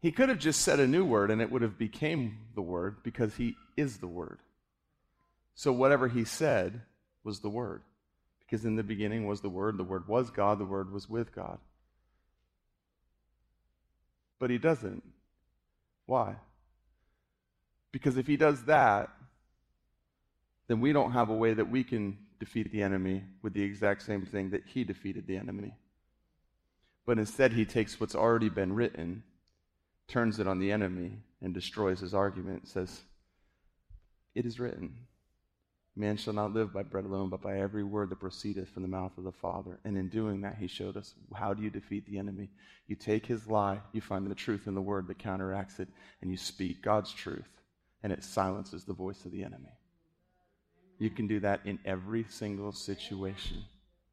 [0.00, 3.02] He could have just said a new word and it would have became the word
[3.02, 4.38] because he is the word.
[5.54, 6.82] So whatever he said
[7.24, 7.82] was the word.
[8.40, 11.34] Because in the beginning was the word, the word was God, the word was with
[11.34, 11.58] God.
[14.38, 15.02] But he doesn't.
[16.06, 16.36] Why?
[17.90, 19.10] Because if he does that,
[20.68, 24.02] then we don't have a way that we can defeat the enemy with the exact
[24.02, 25.74] same thing that he defeated the enemy.
[27.04, 29.24] But instead, he takes what's already been written
[30.08, 33.02] turns it on the enemy and destroys his argument, says,
[34.34, 34.94] It is written,
[35.94, 38.88] Man shall not live by bread alone, but by every word that proceedeth from the
[38.88, 39.80] mouth of the Father.
[39.84, 42.50] And in doing that, he showed us how do you defeat the enemy?
[42.86, 45.88] You take his lie, you find the truth in the word that counteracts it,
[46.22, 47.48] and you speak God's truth,
[48.04, 49.72] and it silences the voice of the enemy.
[51.00, 53.64] You can do that in every single situation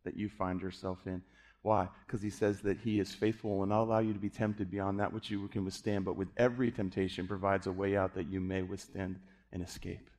[0.03, 1.21] that you find yourself in.
[1.65, 1.89] Why?
[2.06, 4.69] Because he says that he is faithful and will not allow you to be tempted
[4.69, 8.28] beyond that which you can withstand, but with every temptation provides a way out that
[8.28, 9.19] you may withstand
[9.51, 10.12] and escape.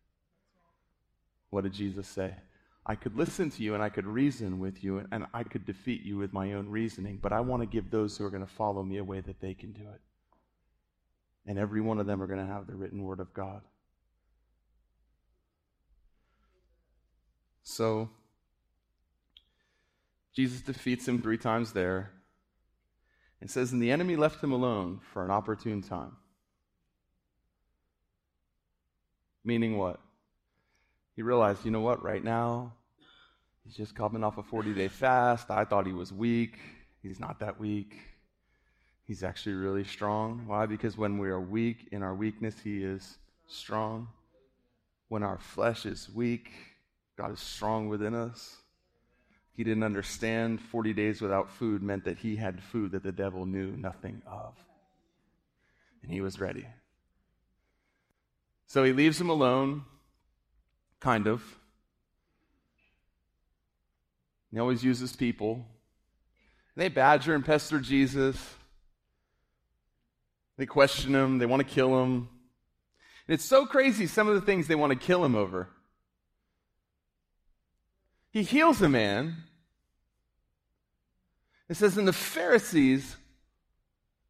[1.51, 2.35] What did Jesus say?
[2.85, 5.65] I could listen to you and I could reason with you and, and I could
[5.65, 8.45] defeat you with my own reasoning, but I want to give those who are going
[8.45, 10.01] to follow me a way that they can do it.
[11.47, 13.63] And every one of them are going to have the written word of God.
[17.63, 18.11] So,
[20.37, 22.11] Jesus defeats him three times there
[23.41, 26.15] and says, And the enemy left him alone for an opportune time.
[29.43, 29.99] Meaning what?
[31.15, 32.75] He realized, you know what, right now,
[33.65, 35.51] he's just coming off a 40 day fast.
[35.51, 36.59] I thought he was weak.
[37.03, 37.97] He's not that weak.
[39.05, 40.43] He's actually really strong.
[40.47, 40.67] Why?
[40.67, 43.17] Because when we are weak, in our weakness, he is
[43.47, 44.09] strong.
[45.09, 46.51] When our flesh is weak,
[47.17, 48.57] God is strong within us.
[49.57, 53.47] He didn't understand 40 days without food meant that he had food that the devil
[53.47, 54.55] knew nothing of.
[56.03, 56.67] And he was ready.
[58.67, 59.85] So he leaves him alone,
[61.01, 61.43] kind of.
[64.53, 65.65] He always uses people.
[66.77, 68.37] They badger and pester Jesus.
[70.59, 71.39] They question him.
[71.39, 72.29] They want to kill him.
[73.27, 75.69] And it's so crazy, some of the things they want to kill him over.
[78.37, 79.35] He heals a man.
[81.71, 83.17] It says, and the Pharisees,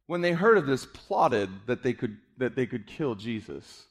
[0.05, 3.83] when they heard of this, plotted that they could, that they could kill Jesus.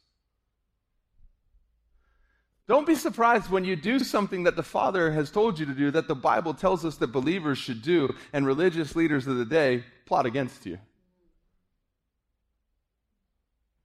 [2.67, 5.91] Don't be surprised when you do something that the Father has told you to do,
[5.91, 9.85] that the Bible tells us that believers should do, and religious leaders of the day
[10.07, 10.79] plot against you.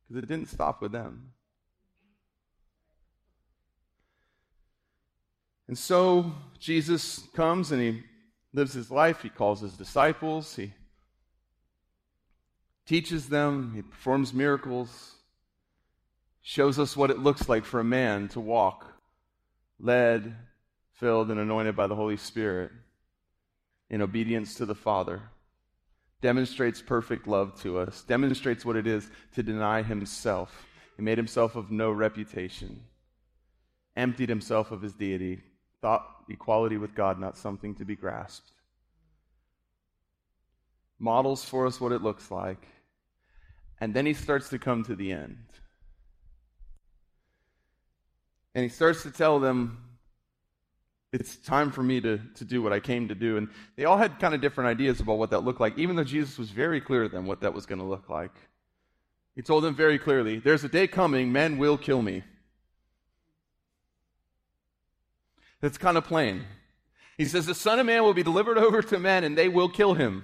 [0.07, 1.33] Because it didn't stop with them.
[5.71, 8.03] And so Jesus comes and he
[8.51, 9.21] lives his life.
[9.21, 10.53] He calls his disciples.
[10.53, 10.73] He
[12.85, 13.71] teaches them.
[13.73, 15.13] He performs miracles.
[16.41, 18.85] Shows us what it looks like for a man to walk
[19.79, 20.35] led,
[20.91, 22.71] filled, and anointed by the Holy Spirit
[23.89, 25.21] in obedience to the Father
[26.19, 30.65] demonstrates perfect love to us, demonstrates what it is to deny himself.
[30.97, 32.83] He made himself of no reputation,
[33.95, 35.43] emptied himself of his deity,
[35.81, 38.51] thought equality with God not something to be grasped.
[40.99, 42.67] Models for us what it looks like.
[43.79, 45.45] And then he starts to come to the end.
[48.53, 49.91] And he starts to tell them
[51.13, 53.37] it's time for me to, to do what I came to do.
[53.37, 56.03] And they all had kind of different ideas about what that looked like, even though
[56.03, 58.31] Jesus was very clear to them what that was going to look like.
[59.35, 62.23] He told them very clearly there's a day coming, men will kill me.
[65.61, 66.43] That's kind of plain.
[67.17, 69.69] He says, The Son of Man will be delivered over to men, and they will
[69.69, 70.23] kill him.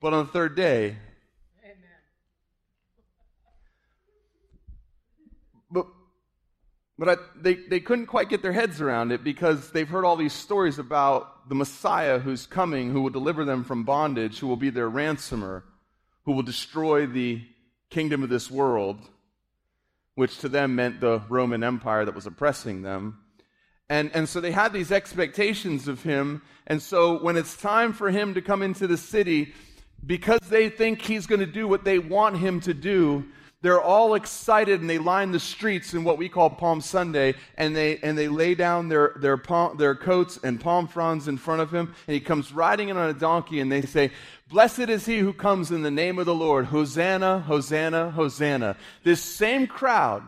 [0.00, 0.96] But on the third day,
[6.98, 10.16] But I, they, they couldn't quite get their heads around it because they've heard all
[10.16, 14.56] these stories about the Messiah who's coming, who will deliver them from bondage, who will
[14.56, 15.64] be their ransomer,
[16.24, 17.42] who will destroy the
[17.90, 18.98] kingdom of this world,
[20.16, 23.18] which to them meant the Roman Empire that was oppressing them.
[23.88, 26.42] And, and so they had these expectations of him.
[26.66, 29.54] And so when it's time for him to come into the city,
[30.04, 33.26] because they think he's going to do what they want him to do,
[33.62, 37.74] they're all excited and they line the streets in what we call Palm Sunday and
[37.74, 41.60] they, and they lay down their, their, palm, their coats and palm fronds in front
[41.60, 41.94] of him.
[42.06, 44.12] And he comes riding in on a donkey and they say,
[44.48, 46.66] Blessed is he who comes in the name of the Lord.
[46.66, 48.76] Hosanna, Hosanna, Hosanna.
[49.02, 50.22] This same crowd,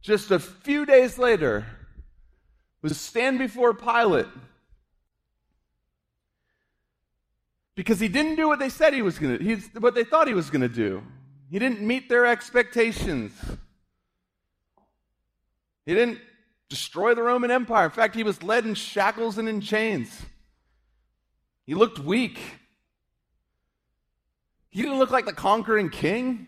[0.00, 1.66] just a few days later,
[2.80, 4.26] was stand before Pilate
[7.74, 10.34] because he didn't do what they said he was going to, what they thought he
[10.34, 11.02] was going to do.
[11.50, 13.32] He didn't meet their expectations.
[15.84, 16.18] He didn't
[16.70, 17.84] destroy the Roman Empire.
[17.84, 20.22] In fact, he was led in shackles and in chains.
[21.66, 22.38] He looked weak.
[24.70, 26.46] He didn't look like the conquering king.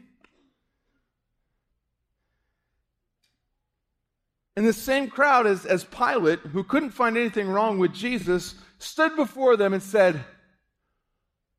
[4.56, 9.16] And the same crowd as, as Pilate, who couldn't find anything wrong with Jesus, stood
[9.16, 10.24] before them and said,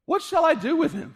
[0.05, 1.15] What shall I do with him?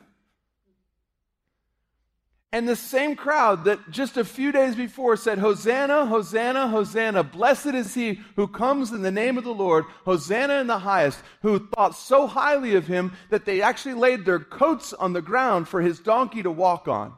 [2.52, 7.68] And the same crowd that just a few days before said, Hosanna, Hosanna, Hosanna, blessed
[7.68, 11.68] is he who comes in the name of the Lord, Hosanna in the highest, who
[11.68, 15.82] thought so highly of him that they actually laid their coats on the ground for
[15.82, 17.14] his donkey to walk on,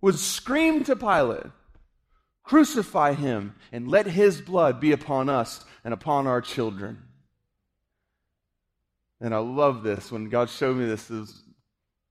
[0.00, 1.46] would scream to Pilate,
[2.42, 7.02] Crucify him and let his blood be upon us and upon our children.
[9.20, 10.12] And I love this.
[10.12, 11.43] When God showed me this, this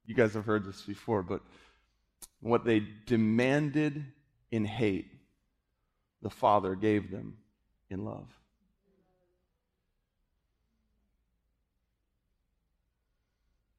[0.06, 1.42] you guys have heard this before, but
[2.42, 4.06] what they demanded
[4.52, 5.08] in hate,
[6.22, 7.38] the Father gave them
[7.90, 8.28] in love.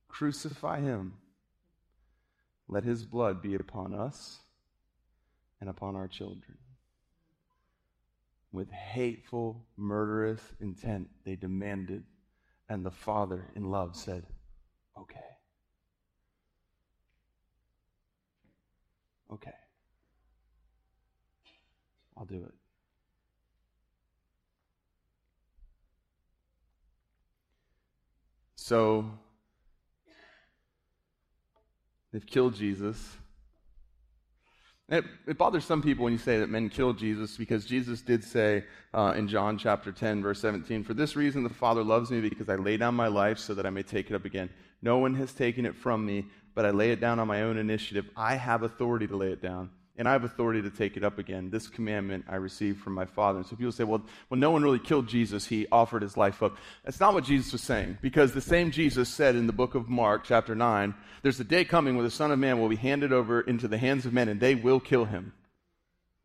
[0.08, 1.14] Crucify him.
[2.68, 4.38] Let his blood be upon us
[5.60, 6.56] and upon our children.
[8.52, 12.04] With hateful, murderous intent, they demanded,
[12.68, 14.24] and the Father, in love, said,
[14.96, 15.33] Okay.
[19.34, 19.50] Okay.
[22.16, 22.54] I'll do it.
[28.54, 29.10] So,
[32.12, 33.16] they've killed Jesus.
[34.88, 38.22] It, it, bothers some people when you say that men killed Jesus because Jesus did
[38.22, 42.20] say uh, in John chapter 10, verse 17, For this reason the Father loves me
[42.20, 44.48] because I lay down my life so that I may take it up again.
[44.84, 47.56] No one has taken it from me, but I lay it down on my own
[47.56, 48.04] initiative.
[48.14, 51.18] I have authority to lay it down, and I have authority to take it up
[51.18, 51.48] again.
[51.48, 53.38] This commandment I received from my Father.
[53.38, 55.46] And so people say, well, well, no one really killed Jesus.
[55.46, 56.58] He offered his life up.
[56.84, 59.88] That's not what Jesus was saying, because the same Jesus said in the book of
[59.88, 63.10] Mark, chapter 9, there's a day coming where the Son of Man will be handed
[63.10, 65.32] over into the hands of men, and they will kill him.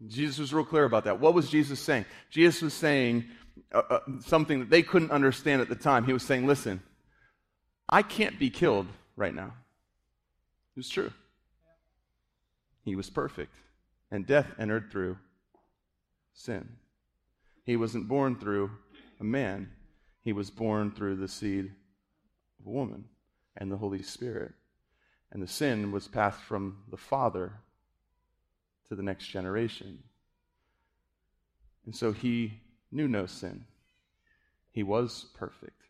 [0.05, 1.21] Jesus was real clear about that.
[1.21, 2.03] What was Jesus saying?
[2.29, 3.23] Jesus was saying
[3.71, 6.03] uh, uh, something that they couldn't understand at the time.
[6.03, 6.81] He was saying, listen,
[7.89, 9.53] I can't be killed right now.
[10.75, 11.11] It was true.
[12.83, 13.53] He was perfect,
[14.11, 15.17] and death entered through
[16.33, 16.69] sin.
[17.65, 18.71] He wasn't born through
[19.19, 19.71] a man,
[20.23, 21.71] he was born through the seed
[22.59, 23.05] of a woman
[23.57, 24.53] and the Holy Spirit.
[25.31, 27.53] And the sin was passed from the Father
[28.87, 30.03] to the next generation.
[31.85, 32.61] And so he
[32.91, 33.65] knew no sin.
[34.71, 35.83] He was perfect.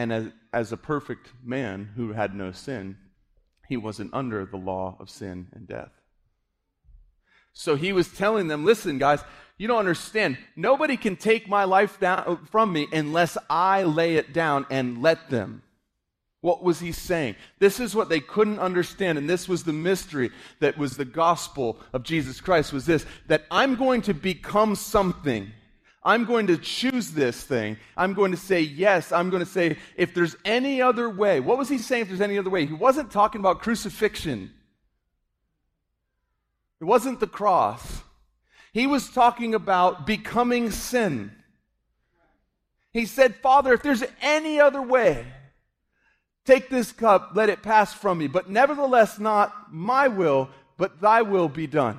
[0.00, 2.96] And as, as a perfect man who had no sin,
[3.68, 5.92] he wasn't under the law of sin and death.
[7.52, 9.22] So he was telling them, listen, guys,
[9.58, 10.38] you don't understand.
[10.56, 15.02] Nobody can take my life down uh, from me unless I lay it down and
[15.02, 15.62] let them.
[16.40, 17.36] What was he saying?
[17.58, 20.30] This is what they couldn't understand, and this was the mystery
[20.60, 25.52] that was the gospel of Jesus Christ was this that I'm going to become something
[26.02, 27.76] I'm going to choose this thing.
[27.96, 29.12] I'm going to say yes.
[29.12, 31.40] I'm going to say, if there's any other way.
[31.40, 32.64] What was he saying if there's any other way?
[32.64, 34.52] He wasn't talking about crucifixion,
[36.80, 38.02] it wasn't the cross.
[38.72, 41.32] He was talking about becoming sin.
[42.92, 45.26] He said, Father, if there's any other way,
[46.44, 48.28] take this cup, let it pass from me.
[48.28, 51.98] But nevertheless, not my will, but thy will be done.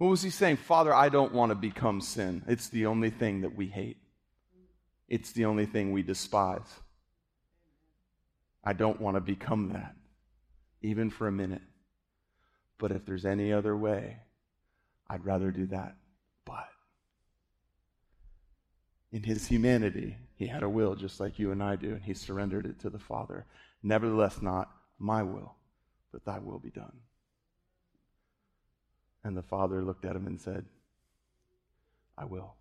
[0.00, 0.56] What was he saying?
[0.56, 2.42] Father, I don't want to become sin.
[2.48, 3.98] It's the only thing that we hate,
[5.08, 6.80] it's the only thing we despise.
[8.64, 9.94] I don't want to become that,
[10.80, 11.60] even for a minute.
[12.78, 14.16] But if there's any other way,
[15.06, 15.96] I'd rather do that.
[16.46, 16.68] But
[19.12, 22.14] in his humanity, he had a will just like you and I do, and he
[22.14, 23.44] surrendered it to the Father.
[23.82, 25.56] Nevertheless, not my will,
[26.10, 27.00] but thy will be done.
[29.22, 30.64] And the father looked at him and said,
[32.16, 32.54] I will.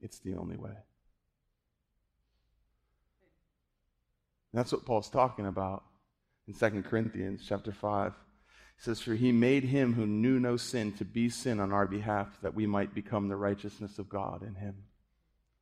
[0.00, 0.72] It's the only way.
[4.52, 5.82] that's what Paul's talking about
[6.46, 8.12] in 2 Corinthians chapter 5.
[8.12, 11.86] He says, For he made him who knew no sin to be sin on our
[11.86, 14.74] behalf, that we might become the righteousness of God in him.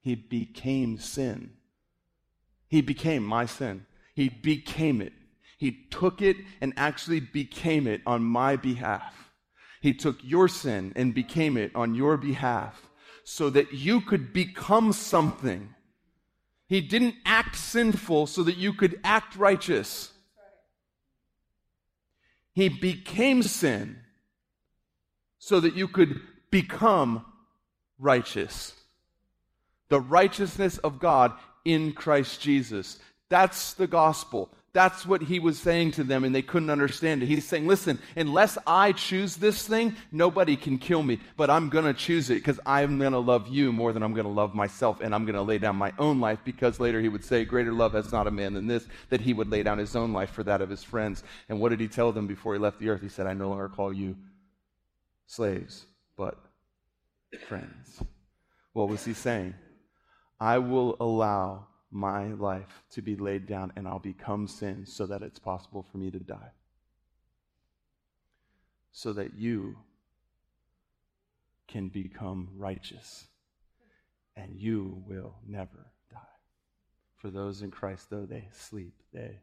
[0.00, 1.52] He became sin.
[2.66, 3.86] He became my sin.
[4.14, 5.12] He became it.
[5.60, 9.30] He took it and actually became it on my behalf.
[9.82, 12.88] He took your sin and became it on your behalf
[13.24, 15.74] so that you could become something.
[16.66, 20.12] He didn't act sinful so that you could act righteous.
[22.54, 23.98] He became sin
[25.38, 27.26] so that you could become
[27.98, 28.72] righteous.
[29.90, 31.34] The righteousness of God
[31.66, 32.98] in Christ Jesus.
[33.28, 34.50] That's the gospel.
[34.72, 37.26] That's what he was saying to them, and they couldn't understand it.
[37.26, 41.86] He's saying, Listen, unless I choose this thing, nobody can kill me, but I'm going
[41.86, 44.54] to choose it because I'm going to love you more than I'm going to love
[44.54, 47.44] myself, and I'm going to lay down my own life because later he would say,
[47.44, 50.12] Greater love has not a man than this, that he would lay down his own
[50.12, 51.24] life for that of his friends.
[51.48, 53.02] And what did he tell them before he left the earth?
[53.02, 54.16] He said, I no longer call you
[55.26, 55.84] slaves,
[56.16, 56.38] but
[57.48, 58.00] friends.
[58.72, 59.54] What was he saying?
[60.38, 65.22] I will allow my life to be laid down and I'll become sin so that
[65.22, 66.52] it's possible for me to die.
[68.92, 69.76] So that you
[71.66, 73.26] can become righteous
[74.36, 76.18] and you will never die.
[77.16, 79.38] For those in Christ, though they sleep, they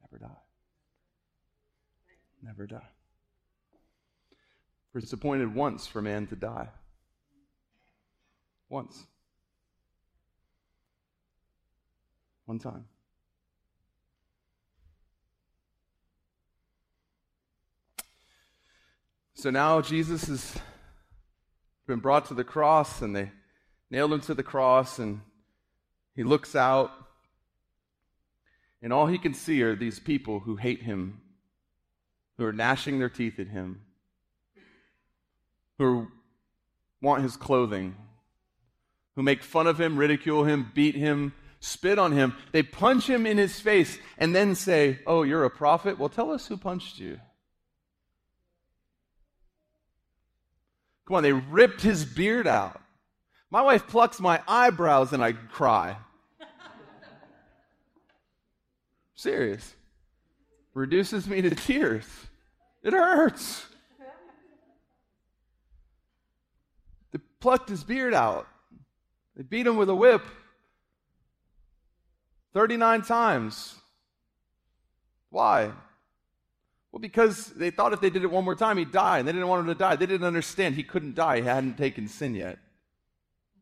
[0.00, 0.40] never die.
[2.42, 2.88] Never die.
[4.92, 6.68] For it's appointed once for man to die.
[8.68, 9.06] Once.
[12.48, 12.86] One time.
[19.34, 20.56] So now Jesus has
[21.86, 23.32] been brought to the cross, and they
[23.90, 25.20] nailed him to the cross, and
[26.16, 26.90] he looks out,
[28.80, 31.20] and all he can see are these people who hate him,
[32.38, 33.82] who are gnashing their teeth at him,
[35.76, 36.08] who
[37.02, 37.94] want his clothing,
[39.16, 43.26] who make fun of him, ridicule him, beat him, spit on him, they punch him
[43.26, 45.98] in his face, and then say, Oh, you're a prophet?
[45.98, 47.18] Well, tell us who punched you.
[51.06, 52.80] Come on, they ripped his beard out.
[53.50, 55.96] My wife plucks my eyebrows and I cry.
[59.14, 59.74] Serious.
[60.74, 62.04] reduces me to tears.
[62.82, 63.64] It hurts.
[67.10, 68.46] They plucked his beard out.
[69.34, 70.22] They beat him with a whip
[72.58, 73.76] 39 times.
[75.30, 75.70] Why?
[76.90, 79.30] Well, because they thought if they did it one more time, he'd die, and they
[79.30, 79.94] didn't want him to die.
[79.94, 81.36] They didn't understand he couldn't die.
[81.36, 82.58] He hadn't taken sin yet.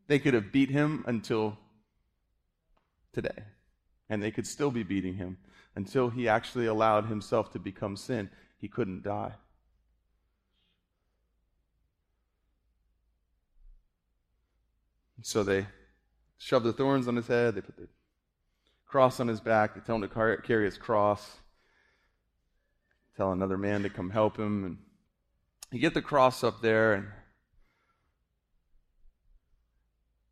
[0.07, 1.59] They could have beat him until
[3.13, 3.43] today,
[4.09, 5.37] and they could still be beating him
[5.75, 8.31] until he actually allowed himself to become sin.
[8.57, 9.33] He couldn't die.
[15.21, 15.67] So they
[16.39, 17.87] shoved the thorns on his head, they put the
[18.87, 21.37] cross on his back, they tell him to carry his cross
[23.17, 24.63] tell another man to come help him.
[24.63, 24.77] And
[25.71, 27.07] you get the cross up there, and,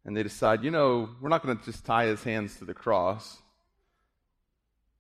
[0.05, 2.75] and they decide, you know, we're not going to just tie his hands to the
[2.75, 3.39] cross.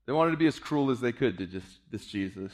[0.07, 2.51] They wanted to be as cruel as they could to just this Jesus.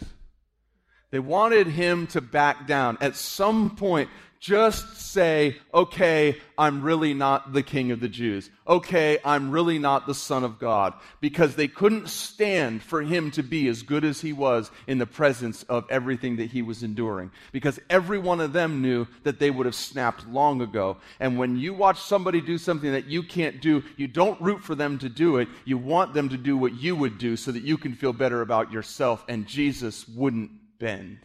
[1.11, 2.97] They wanted him to back down.
[3.01, 4.09] At some point,
[4.41, 8.49] just say, okay, I'm really not the king of the Jews.
[8.67, 10.95] Okay, I'm really not the son of God.
[11.21, 15.05] Because they couldn't stand for him to be as good as he was in the
[15.05, 17.29] presence of everything that he was enduring.
[17.51, 20.97] Because every one of them knew that they would have snapped long ago.
[21.19, 24.73] And when you watch somebody do something that you can't do, you don't root for
[24.73, 25.49] them to do it.
[25.65, 28.41] You want them to do what you would do so that you can feel better
[28.41, 29.23] about yourself.
[29.29, 31.19] And Jesus wouldn't bend.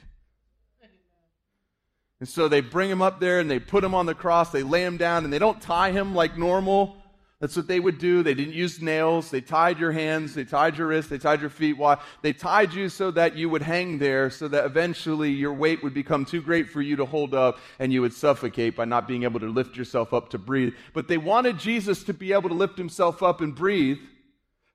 [2.21, 4.63] And so they bring him up there and they put him on the cross, they
[4.63, 6.97] lay him down, and they don't tie him like normal.
[7.41, 8.23] That's what they would do.
[8.23, 9.31] They didn't use nails.
[9.31, 11.77] They tied your hands, they tied your wrists, they tied your feet.
[11.77, 11.99] Why?
[12.23, 15.93] They tied you so that you would hang there, so that eventually your weight would
[15.93, 19.25] become too great for you to hold up and you would suffocate by not being
[19.25, 20.73] able to lift yourself up to breathe.
[20.95, 23.99] But they wanted Jesus to be able to lift himself up and breathe.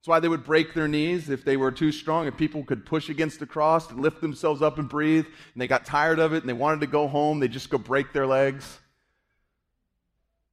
[0.01, 2.25] That's why they would break their knees if they were too strong.
[2.25, 5.67] If people could push against the cross and lift themselves up and breathe, and they
[5.67, 8.25] got tired of it and they wanted to go home, they just go break their
[8.25, 8.79] legs.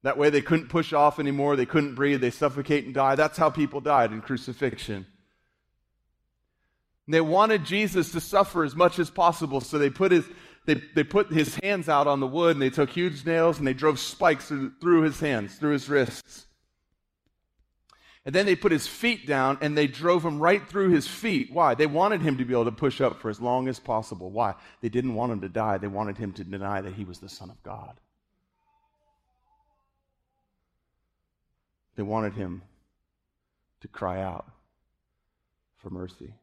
[0.03, 3.15] That way they couldn't push off anymore, they couldn't breathe, they suffocate and die.
[3.15, 5.07] That's how people died in crucifixion.
[7.07, 10.27] And they wanted Jesus to suffer as much as possible, so they put his
[10.67, 13.67] they, they put his hands out on the wood and they took huge nails and
[13.67, 16.48] they drove spikes through his hands, through his wrists.
[18.29, 21.51] And then they put his feet down and they drove him right through his feet.
[21.51, 21.75] Why?
[21.75, 24.31] They wanted him to be able to push up for as long as possible.
[24.31, 24.53] Why?
[24.83, 25.79] They didn't want him to die.
[25.79, 27.99] They wanted him to deny that he was the Son of God.
[31.97, 32.61] They wanted him
[33.81, 34.45] to cry out
[35.79, 36.35] for mercy.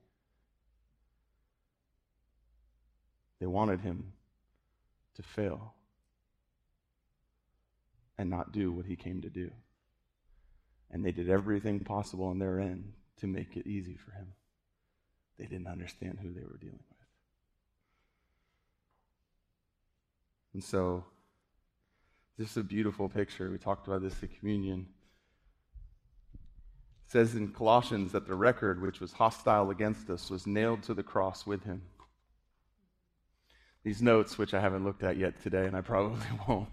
[3.39, 4.13] They wanted him
[5.17, 5.75] to fail
[8.17, 9.51] and not do what he came to do.
[10.91, 14.27] And they did everything possible on their end to make it easy for him.
[15.37, 16.95] They didn't understand who they were dealing with.
[20.53, 21.03] And so,
[22.37, 23.49] this is a beautiful picture.
[23.49, 24.87] We talked about this at communion.
[27.05, 30.93] It says in Colossians that the record which was hostile against us was nailed to
[30.93, 31.81] the cross with him.
[33.83, 36.69] These notes, which I haven't looked at yet today, and I probably won't,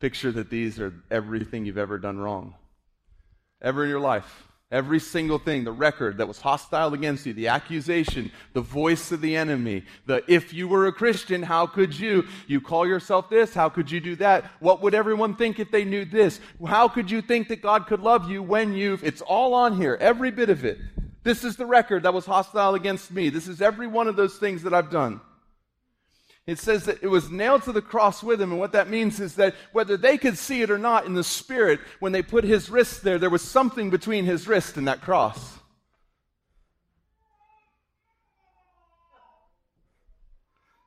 [0.00, 2.54] Picture that these are everything you've ever done wrong.
[3.62, 4.46] Ever in your life.
[4.70, 9.20] Every single thing, the record that was hostile against you, the accusation, the voice of
[9.20, 12.26] the enemy, the if you were a Christian, how could you?
[12.48, 14.44] You call yourself this, how could you do that?
[14.58, 16.40] What would everyone think if they knew this?
[16.66, 19.96] How could you think that God could love you when you've, it's all on here,
[20.00, 20.78] every bit of it.
[21.22, 23.28] This is the record that was hostile against me.
[23.28, 25.20] This is every one of those things that I've done.
[26.46, 28.52] It says that it was nailed to the cross with him.
[28.52, 31.24] And what that means is that whether they could see it or not in the
[31.24, 35.02] spirit, when they put his wrist there, there was something between his wrist and that
[35.02, 35.56] cross.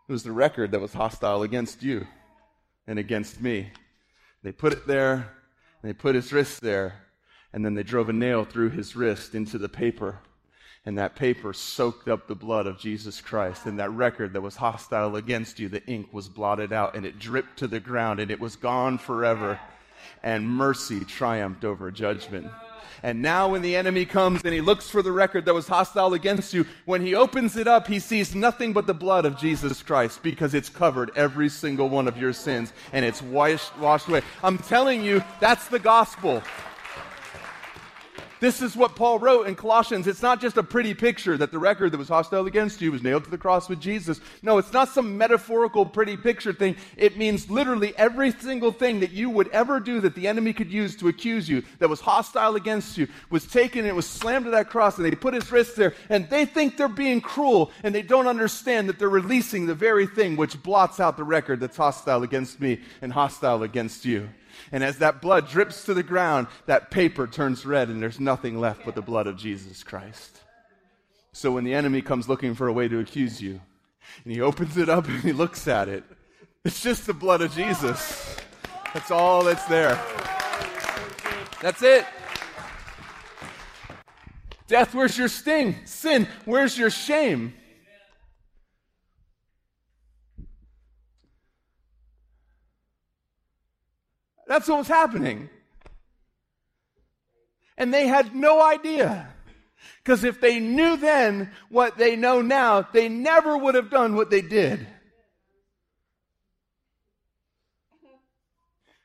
[0.07, 2.07] It was the record that was hostile against you
[2.87, 3.71] and against me.
[4.41, 5.29] They put it there,
[5.83, 6.95] they put his wrist there,
[7.51, 10.19] and then they drove a nail through his wrist into the paper
[10.85, 13.65] and that paper soaked up the blood of Jesus Christ.
[13.65, 17.19] And that record that was hostile against you, the ink was blotted out and it
[17.19, 19.59] dripped to the ground and it was gone forever.
[20.23, 22.47] And mercy triumphed over judgment.
[23.01, 26.13] And now, when the enemy comes and he looks for the record that was hostile
[26.13, 29.81] against you, when he opens it up, he sees nothing but the blood of Jesus
[29.81, 34.21] Christ because it's covered every single one of your sins and it's washed, washed away.
[34.43, 36.43] I'm telling you, that's the gospel.
[38.39, 40.07] This is what Paul wrote in Colossians.
[40.07, 43.03] It's not just a pretty picture that the record that was hostile against you was
[43.03, 44.21] nailed to the cross with Jesus.
[44.41, 46.77] No, it's not some metaphorical pretty picture thing.
[46.95, 50.71] It means literally every single thing that you would ever do that the enemy could
[50.71, 54.45] use to accuse you that was hostile against you was taken and it was slammed
[54.45, 57.71] to that cross and they put his wrist there and they think they're being cruel
[57.83, 61.59] and they don't understand that they're releasing the very thing which blots out the record
[61.59, 64.29] that's hostile against me and hostile against you.
[64.71, 68.59] And as that blood drips to the ground, that paper turns red and there's nothing
[68.59, 70.41] left but the blood of Jesus Christ.
[71.31, 73.61] So when the enemy comes looking for a way to accuse you,
[74.23, 76.03] and he opens it up and he looks at it,
[76.65, 78.37] it's just the blood of Jesus.
[78.93, 79.99] That's all that's there.
[81.61, 82.05] That's it.
[84.67, 85.75] Death, where's your sting?
[85.85, 87.53] Sin, where's your shame?
[94.49, 95.47] That's what was happening.
[97.77, 99.27] And they had no idea.
[100.03, 104.31] Because if they knew then what they know now, they never would have done what
[104.31, 104.87] they did.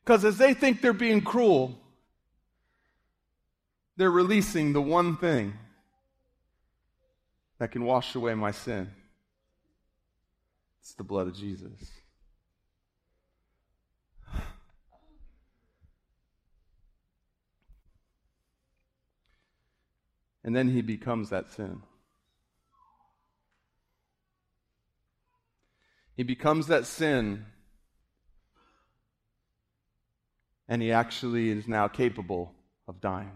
[0.02, 1.78] Because as they think they're being cruel,
[3.98, 5.52] they're releasing the one thing
[7.58, 8.90] that can wash away my sin.
[10.80, 11.90] It's the blood of Jesus.
[20.44, 21.82] And then he becomes that sin.
[26.16, 27.46] He becomes that sin,
[30.68, 32.54] and he actually is now capable
[32.86, 33.32] of dying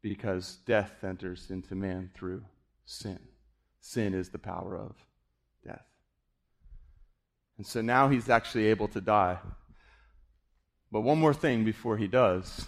[0.00, 2.44] because death enters into man through
[2.86, 3.18] sin.
[3.80, 4.94] Sin is the power of
[5.66, 5.84] death.
[7.58, 9.38] And so now he's actually able to die.
[10.90, 12.66] But one more thing before he does.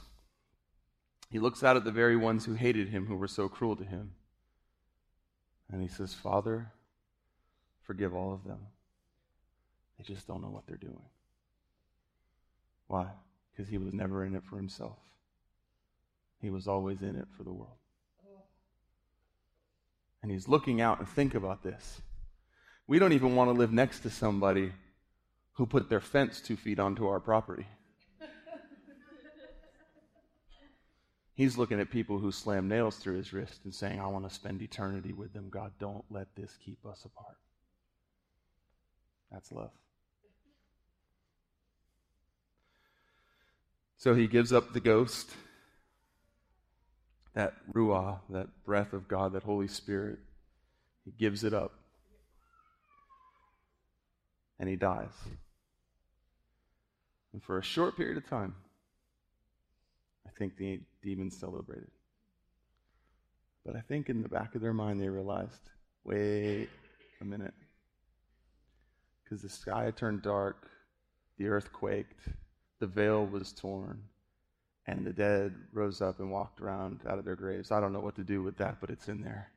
[1.31, 3.85] He looks out at the very ones who hated him, who were so cruel to
[3.85, 4.13] him.
[5.71, 6.73] And he says, Father,
[7.83, 8.59] forgive all of them.
[9.97, 11.05] They just don't know what they're doing.
[12.89, 13.07] Why?
[13.51, 14.99] Because he was never in it for himself,
[16.41, 17.77] he was always in it for the world.
[20.23, 22.03] And he's looking out and think about this.
[22.87, 24.73] We don't even want to live next to somebody
[25.53, 27.67] who put their fence two feet onto our property.
[31.41, 34.35] He's looking at people who slam nails through his wrist and saying, I want to
[34.35, 35.49] spend eternity with them.
[35.49, 37.39] God, don't let this keep us apart.
[39.33, 39.71] That's love.
[43.97, 45.31] So he gives up the ghost,
[47.33, 50.19] that ruah, that breath of God, that Holy Spirit.
[51.07, 51.73] He gives it up.
[54.59, 55.09] And he dies.
[57.33, 58.57] And for a short period of time,
[60.27, 61.91] I think the demons celebrated.
[63.65, 65.71] But I think in the back of their mind they realized
[66.05, 66.69] wait
[67.21, 67.55] a minute.
[69.23, 70.69] Because the sky turned dark,
[71.39, 72.29] the earth quaked,
[72.81, 74.03] the veil was torn,
[74.87, 77.71] and the dead rose up and walked around out of their graves.
[77.71, 79.51] I don't know what to do with that, but it's in there.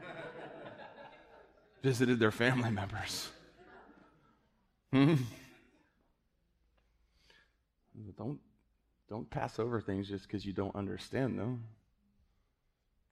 [1.82, 3.28] Visited their family members.
[4.92, 5.14] Hmm?
[8.16, 8.38] Don't
[9.08, 11.64] don't pass over things just because you don't understand them.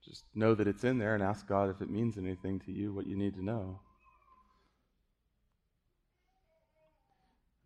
[0.05, 2.93] Just know that it's in there and ask God if it means anything to you,
[2.93, 3.81] what you need to know.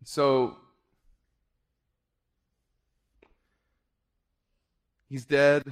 [0.05, 0.55] So,
[5.09, 5.63] he's dead,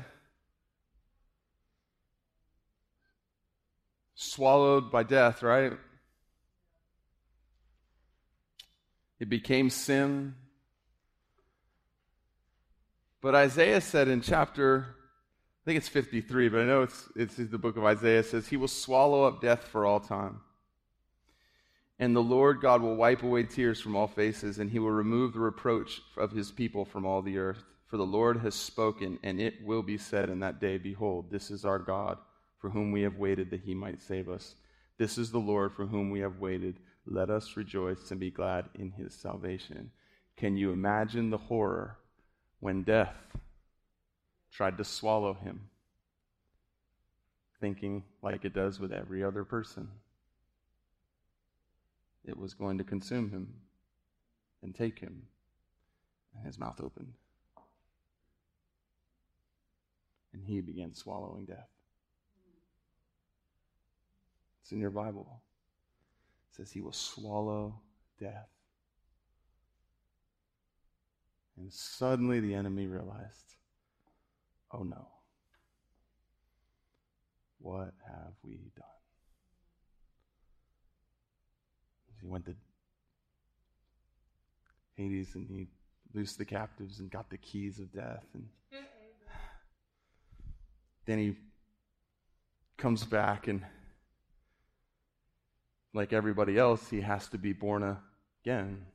[4.16, 5.74] swallowed by death, right?
[9.20, 10.36] It became sin.
[13.22, 14.96] But Isaiah said in chapter,
[15.64, 18.58] I think it's 53, but I know it's, it's the book of Isaiah, says, He
[18.58, 20.42] will swallow up death for all time.
[22.00, 25.34] And the Lord God will wipe away tears from all faces, and he will remove
[25.34, 27.64] the reproach of his people from all the earth.
[27.88, 31.50] For the Lord has spoken, and it will be said in that day, Behold, this
[31.50, 32.20] is our God,
[32.60, 34.56] for whom we have waited that he might save us.
[35.00, 36.80] This is the Lord for whom we have waited.
[37.06, 39.92] Let us rejoice and be glad in his salvation.
[40.36, 41.98] Can you imagine the horror
[42.60, 43.16] when death
[44.52, 45.70] tried to swallow him,
[47.60, 49.88] thinking like it does with every other person.
[52.26, 53.54] It was going to consume him
[54.62, 55.24] and take him.
[56.36, 57.14] And his mouth opened.
[60.34, 61.70] And he began swallowing death.
[64.62, 65.42] It's in your Bible.
[66.52, 67.80] It says he will swallow
[68.20, 68.50] death.
[71.58, 73.56] And suddenly the enemy realized
[74.72, 75.08] oh no.
[77.60, 78.86] What have we done?
[82.22, 82.56] He went to
[84.96, 85.68] Hades and he
[86.14, 88.26] loosed the captives and got the keys of death.
[88.34, 88.48] And
[91.06, 91.36] then he
[92.78, 93.64] comes back and,
[95.94, 97.98] like everybody else, he has to be born
[98.44, 98.86] again.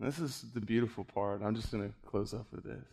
[0.00, 1.42] And this is the beautiful part.
[1.44, 2.88] I'm just going to close up with this.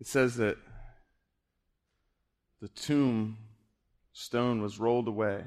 [0.00, 0.58] It says that
[2.60, 3.38] the tomb
[4.12, 5.44] stone was rolled away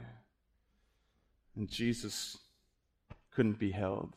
[1.57, 2.37] and Jesus
[3.31, 4.13] couldn't be held.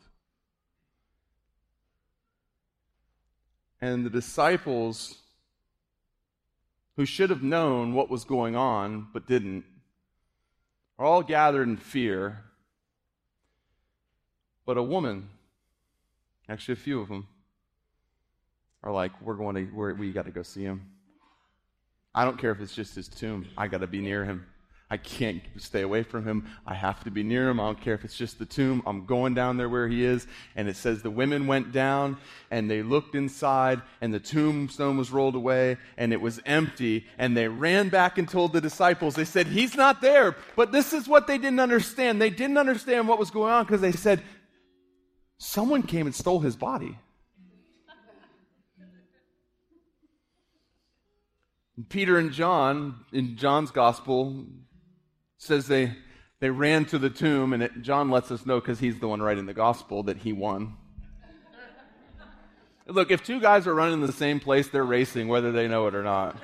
[3.81, 5.17] And the disciples,
[6.95, 9.65] who should have known what was going on but didn't,
[10.97, 12.43] are all gathered in fear.
[14.65, 15.29] But a woman,
[16.47, 17.27] actually a few of them,
[18.83, 20.89] are like, "We're going to, we're, we got to go see him.
[22.13, 23.47] I don't care if it's just his tomb.
[23.57, 24.45] I got to be near him."
[24.91, 26.49] I can't stay away from him.
[26.67, 27.61] I have to be near him.
[27.61, 28.83] I don't care if it's just the tomb.
[28.85, 30.27] I'm going down there where he is.
[30.53, 32.17] And it says the women went down
[32.51, 37.05] and they looked inside and the tombstone was rolled away and it was empty.
[37.17, 40.35] And they ran back and told the disciples, they said, He's not there.
[40.57, 42.21] But this is what they didn't understand.
[42.21, 44.21] They didn't understand what was going on because they said,
[45.43, 46.99] Someone came and stole his body.
[51.89, 54.45] Peter and John, in John's gospel,
[55.39, 55.97] says they,
[56.41, 59.19] they ran to the tomb, and it, John lets us know because he's the one
[59.19, 60.77] writing the gospel that he won.
[62.85, 65.95] Look, if two guys are running the same place, they're racing whether they know it
[65.95, 66.37] or not.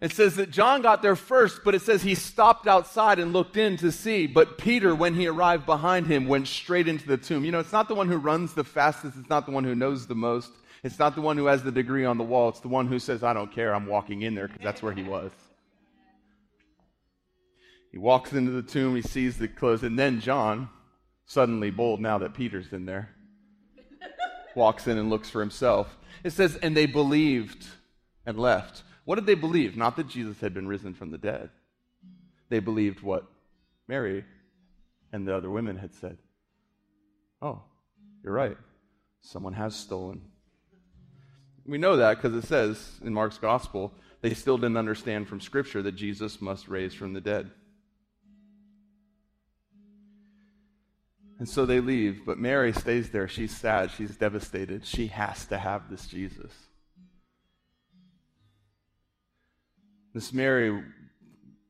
[0.00, 3.56] It says that John got there first, but it says he stopped outside and looked
[3.56, 4.28] in to see.
[4.28, 7.44] But Peter, when he arrived behind him, went straight into the tomb.
[7.44, 9.74] You know, it's not the one who runs the fastest, it's not the one who
[9.74, 10.52] knows the most.
[10.84, 13.00] It's not the one who has the degree on the wall, it's the one who
[13.00, 15.32] says, I don't care, I'm walking in there because that's where he was.
[17.90, 20.68] He walks into the tomb, he sees the clothes, and then John,
[21.26, 23.10] suddenly bold now that Peter's in there,
[24.54, 25.96] walks in and looks for himself.
[26.22, 27.66] It says, and they believed
[28.24, 28.82] and left.
[29.08, 29.74] What did they believe?
[29.74, 31.48] Not that Jesus had been risen from the dead.
[32.50, 33.24] They believed what
[33.86, 34.22] Mary
[35.14, 36.18] and the other women had said.
[37.40, 37.62] Oh,
[38.22, 38.58] you're right.
[39.22, 40.20] Someone has stolen
[41.68, 43.92] we know that because it says in Mark's gospel,
[44.22, 47.50] they still didn't understand from Scripture that Jesus must raise from the dead.
[51.38, 53.28] And so they leave, but Mary stays there.
[53.28, 53.92] She's sad.
[53.92, 54.84] She's devastated.
[54.84, 56.52] She has to have this Jesus.
[60.18, 60.82] This Mary,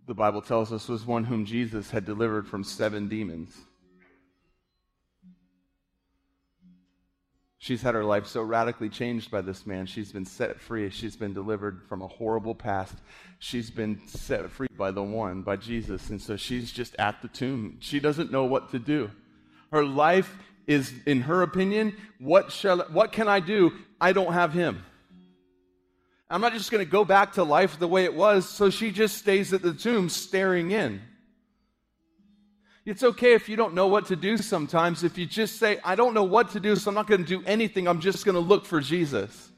[0.07, 3.55] the Bible tells us, was one whom Jesus had delivered from seven demons.
[7.59, 9.85] She's had her life so radically changed by this man.
[9.85, 10.89] She's been set free.
[10.89, 12.95] She's been delivered from a horrible past.
[13.39, 16.09] She's been set free by the one, by Jesus.
[16.09, 17.77] And so she's just at the tomb.
[17.81, 19.11] She doesn't know what to do.
[19.71, 20.35] Her life
[20.67, 23.73] is, in her opinion, what, shall, what can I do?
[24.01, 24.87] I don't have him.
[26.31, 28.49] I'm not just going to go back to life the way it was.
[28.49, 31.01] So she just stays at the tomb staring in.
[32.85, 35.05] It's okay if you don't know what to do sometimes.
[35.05, 37.27] If you just say, I don't know what to do, so I'm not going to
[37.27, 39.51] do anything, I'm just going to look for Jesus.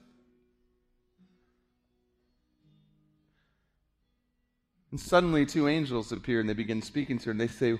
[4.91, 7.79] And suddenly, two angels appear and they begin speaking to her, and they say,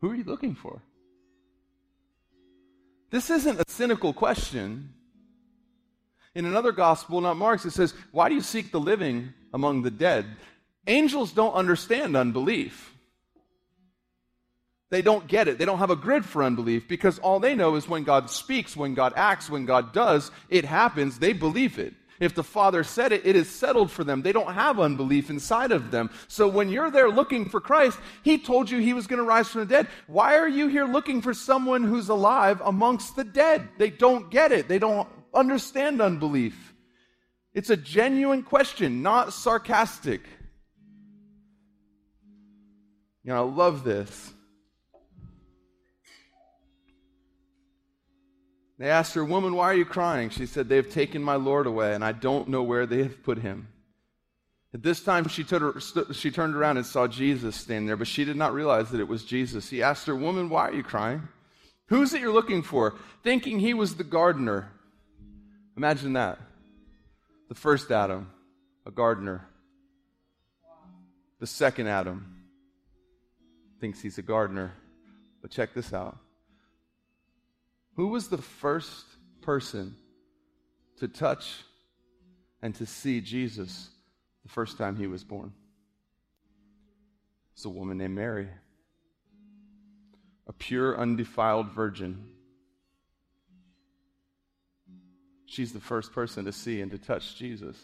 [0.00, 0.80] Who are you looking for?
[3.10, 4.94] This isn't a cynical question.
[6.34, 9.90] In another gospel, not Mark's, it says, Why do you seek the living among the
[9.90, 10.26] dead?
[10.86, 12.92] Angels don't understand unbelief.
[14.90, 15.58] They don't get it.
[15.58, 18.76] They don't have a grid for unbelief because all they know is when God speaks,
[18.76, 21.18] when God acts, when God does, it happens.
[21.18, 21.94] They believe it.
[22.20, 24.22] If the Father said it, it is settled for them.
[24.22, 26.10] They don't have unbelief inside of them.
[26.28, 29.48] So when you're there looking for Christ, He told you He was going to rise
[29.48, 29.88] from the dead.
[30.06, 33.68] Why are you here looking for someone who's alive amongst the dead?
[33.78, 34.68] They don't get it.
[34.68, 36.74] They don't understand unbelief.
[37.54, 40.22] It's a genuine question, not sarcastic.
[43.24, 44.32] You know, I love this.
[48.78, 50.30] They asked her, Woman, why are you crying?
[50.30, 53.22] She said, They have taken my Lord away, and I don't know where they have
[53.22, 53.68] put him.
[54.74, 55.44] At this time, she,
[56.12, 59.06] she turned around and saw Jesus standing there, but she did not realize that it
[59.06, 59.68] was Jesus.
[59.68, 61.28] He asked her, Woman, why are you crying?
[61.88, 62.94] Who is it you're looking for?
[63.22, 64.72] Thinking he was the gardener.
[65.76, 66.38] Imagine that.
[67.48, 68.30] The first Adam,
[68.86, 69.46] a gardener.
[71.38, 72.44] The second Adam
[73.80, 74.72] thinks he's a gardener.
[75.40, 76.18] But check this out.
[77.96, 79.04] Who was the first
[79.42, 79.96] person
[80.98, 81.64] to touch
[82.62, 83.90] and to see Jesus
[84.44, 85.52] the first time he was born?
[87.54, 88.48] It's a woman named Mary,
[90.46, 92.31] a pure, undefiled virgin.
[95.52, 97.76] She's the first person to see and to touch Jesus.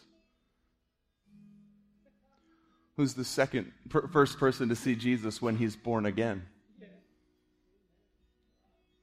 [2.96, 3.70] Who's the second,
[4.10, 6.46] first person to see Jesus when he's born again?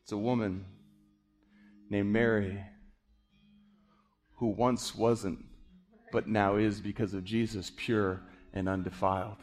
[0.01, 0.65] It's a woman
[1.91, 2.59] named Mary
[4.37, 5.45] who once wasn't,
[6.11, 8.19] but now is because of Jesus, pure
[8.51, 9.37] and undefiled.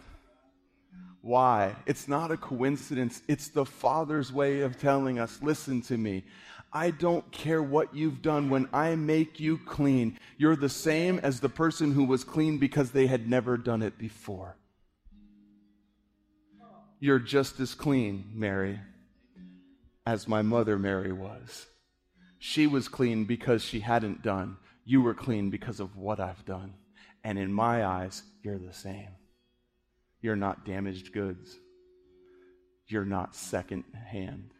[1.20, 1.76] Why?
[1.86, 3.22] It's not a coincidence.
[3.28, 6.24] It's the Father's way of telling us listen to me.
[6.72, 10.18] I don't care what you've done when I make you clean.
[10.38, 13.98] You're the same as the person who was clean because they had never done it
[13.98, 14.56] before.
[16.98, 18.80] You're just as clean, Mary,
[20.06, 21.66] as my mother Mary was.
[22.38, 24.56] She was clean because she hadn't done.
[24.84, 26.74] You were clean because of what I've done.
[27.22, 29.10] And in my eyes, you're the same.
[30.20, 31.58] You're not damaged goods.
[32.86, 34.54] You're not second hand.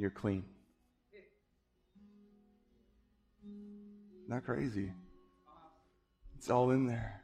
[0.00, 0.44] You're clean.
[4.26, 4.92] Not crazy.
[6.38, 7.20] It's all in there.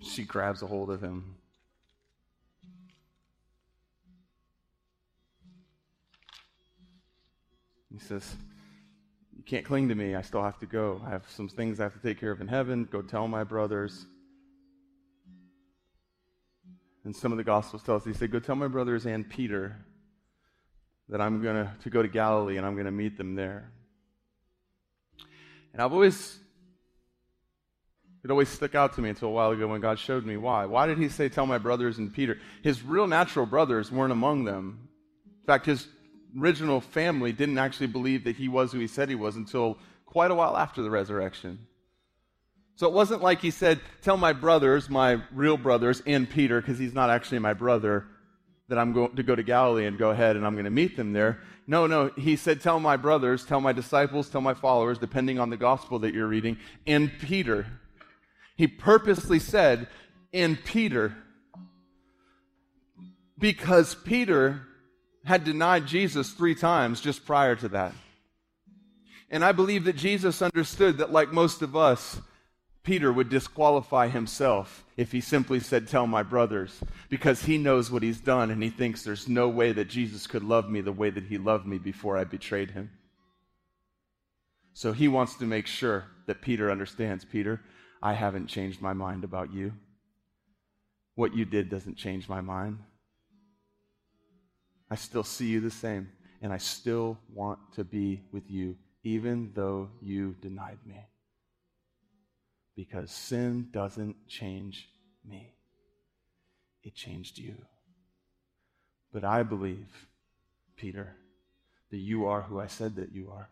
[0.00, 1.34] She grabs a hold of him.
[7.92, 8.34] He says,
[9.36, 10.14] You can't cling to me.
[10.14, 11.02] I still have to go.
[11.04, 12.88] I have some things I have to take care of in heaven.
[12.90, 14.06] Go tell my brothers.
[17.06, 19.76] And some of the Gospels tell us, he said, Go tell my brothers and Peter
[21.08, 23.70] that I'm going to, go to Galilee and I'm going to meet them there.
[25.72, 26.36] And I've always,
[28.24, 30.66] it always stuck out to me until a while ago when God showed me why.
[30.66, 32.40] Why did he say, Tell my brothers and Peter?
[32.64, 34.88] His real natural brothers weren't among them.
[35.42, 35.86] In fact, his
[36.36, 40.32] original family didn't actually believe that he was who he said he was until quite
[40.32, 41.68] a while after the resurrection.
[42.76, 46.78] So it wasn't like he said, Tell my brothers, my real brothers, and Peter, because
[46.78, 48.06] he's not actually my brother,
[48.68, 50.96] that I'm going to go to Galilee and go ahead and I'm going to meet
[50.96, 51.40] them there.
[51.66, 52.10] No, no.
[52.16, 55.98] He said, Tell my brothers, tell my disciples, tell my followers, depending on the gospel
[56.00, 57.66] that you're reading, and Peter.
[58.56, 59.88] He purposely said,
[60.32, 61.16] and Peter.
[63.38, 64.62] Because Peter
[65.24, 67.92] had denied Jesus three times just prior to that.
[69.30, 72.20] And I believe that Jesus understood that, like most of us,
[72.86, 78.04] Peter would disqualify himself if he simply said, Tell my brothers, because he knows what
[78.04, 81.10] he's done and he thinks there's no way that Jesus could love me the way
[81.10, 82.92] that he loved me before I betrayed him.
[84.72, 87.60] So he wants to make sure that Peter understands Peter,
[88.00, 89.72] I haven't changed my mind about you.
[91.16, 92.78] What you did doesn't change my mind.
[94.88, 99.50] I still see you the same, and I still want to be with you, even
[99.56, 101.00] though you denied me
[102.76, 104.88] because sin doesn't change
[105.28, 105.54] me,
[106.84, 107.56] it changed you.
[109.12, 109.88] But I believe,
[110.76, 111.16] Peter,
[111.90, 113.48] that you are who I said that you are.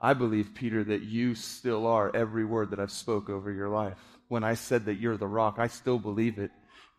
[0.00, 3.96] I believe, Peter, that you still are every word that I've spoke over your life.
[4.28, 6.50] When I said that you're the rock, I still believe it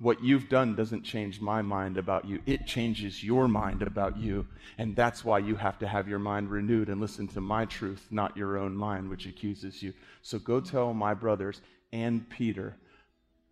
[0.03, 2.41] what you've done doesn't change my mind about you.
[2.45, 4.45] It changes your mind about you.
[4.77, 8.05] And that's why you have to have your mind renewed and listen to my truth,
[8.11, 9.93] not your own mind, which accuses you.
[10.21, 11.61] So go tell my brothers
[11.93, 12.75] and Peter,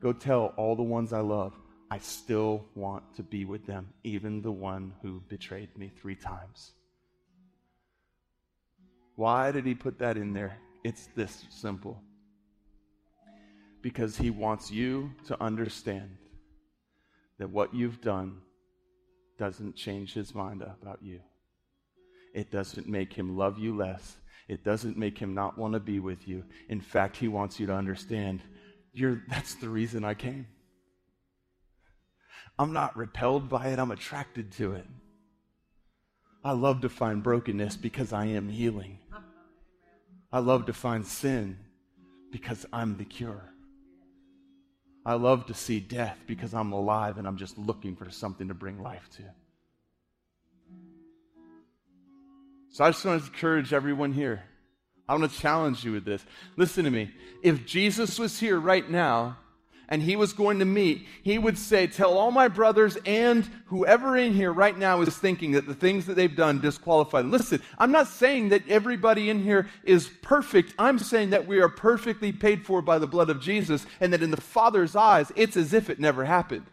[0.01, 1.53] go tell all the ones I love,
[1.89, 6.73] I still want to be with them, even the one who betrayed me three times.
[9.15, 10.57] Why did he put that in there?
[10.83, 12.01] It's this simple.
[13.81, 16.17] Because he wants you to understand
[17.41, 18.37] that what you've done
[19.39, 21.19] doesn't change his mind about you.
[22.35, 24.17] It doesn't make him love you less.
[24.47, 26.43] It doesn't make him not want to be with you.
[26.69, 28.43] In fact, he wants you to understand
[28.93, 30.45] you're, that's the reason I came.
[32.59, 34.85] I'm not repelled by it, I'm attracted to it.
[36.43, 38.99] I love to find brokenness because I am healing.
[40.31, 41.57] I love to find sin
[42.31, 43.50] because I'm the cure.
[45.05, 48.53] I love to see death because I'm alive and I'm just looking for something to
[48.53, 49.23] bring life to.
[52.69, 54.43] So I just want to encourage everyone here.
[55.09, 56.23] I want to challenge you with this.
[56.55, 57.11] Listen to me.
[57.43, 59.37] If Jesus was here right now
[59.91, 64.17] and he was going to meet, he would say, Tell all my brothers and whoever
[64.17, 67.29] in here right now is thinking that the things that they've done disqualify them.
[67.29, 70.73] Listen, I'm not saying that everybody in here is perfect.
[70.79, 74.23] I'm saying that we are perfectly paid for by the blood of Jesus, and that
[74.23, 76.65] in the Father's eyes, it's as if it never happened.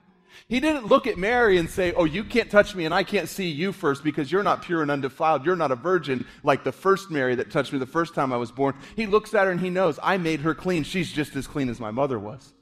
[0.49, 3.29] He didn't look at Mary and say, Oh, you can't touch me and I can't
[3.29, 5.45] see you first because you're not pure and undefiled.
[5.45, 8.37] You're not a virgin like the first Mary that touched me the first time I
[8.37, 8.77] was born.
[8.95, 10.85] He looks at her and he knows, I made her clean.
[10.85, 12.53] She's just as clean as my mother was.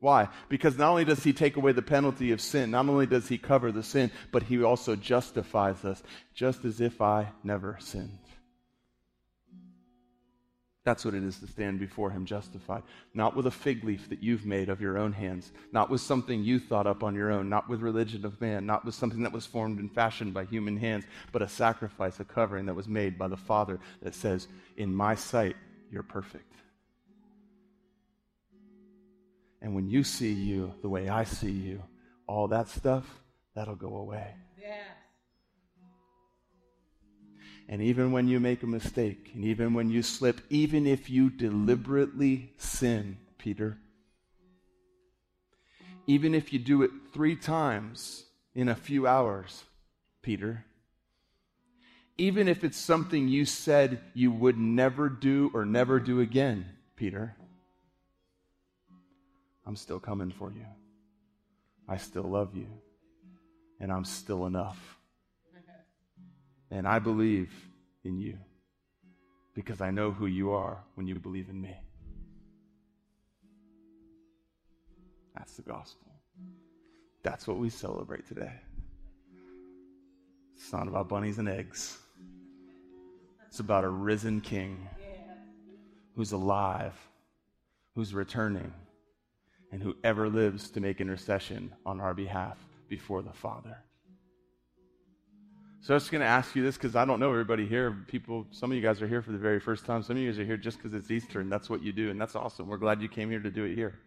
[0.00, 0.28] Why?
[0.48, 3.36] Because not only does he take away the penalty of sin, not only does he
[3.36, 6.02] cover the sin, but he also justifies us,
[6.34, 8.18] just as if I never sinned.
[10.88, 12.82] That's what it is to stand before Him justified.
[13.12, 16.42] Not with a fig leaf that you've made of your own hands, not with something
[16.42, 19.32] you thought up on your own, not with religion of man, not with something that
[19.32, 23.18] was formed and fashioned by human hands, but a sacrifice, a covering that was made
[23.18, 25.56] by the Father that says, In my sight,
[25.90, 26.47] you're perfect.
[29.60, 31.82] And when you see you the way I see you,
[32.26, 33.04] all that stuff,
[33.54, 34.34] that'll go away.
[34.60, 34.74] Yeah.
[37.68, 41.28] And even when you make a mistake, and even when you slip, even if you
[41.28, 43.78] deliberately sin, Peter,
[46.06, 49.64] even if you do it three times in a few hours,
[50.22, 50.64] Peter,
[52.16, 56.64] even if it's something you said you would never do or never do again,
[56.96, 57.36] Peter,
[59.68, 60.64] I'm still coming for you.
[61.86, 62.68] I still love you.
[63.80, 64.98] And I'm still enough.
[66.70, 67.52] And I believe
[68.02, 68.38] in you
[69.54, 71.76] because I know who you are when you believe in me.
[75.36, 76.12] That's the gospel.
[77.22, 78.52] That's what we celebrate today.
[80.56, 81.98] It's not about bunnies and eggs.
[83.46, 84.88] It's about a risen king
[86.16, 86.94] who's alive,
[87.94, 88.72] who's returning,
[89.70, 92.56] and who ever lives to make intercession on our behalf
[92.88, 93.78] before the Father.
[95.80, 97.96] So I was going to ask you this because I don't know everybody here.
[98.08, 100.02] People, some of you guys are here for the very first time.
[100.02, 102.10] Some of you guys are here just because it's Easter and that's what you do,
[102.10, 102.66] and that's awesome.
[102.66, 103.98] We're glad you came here to do it here.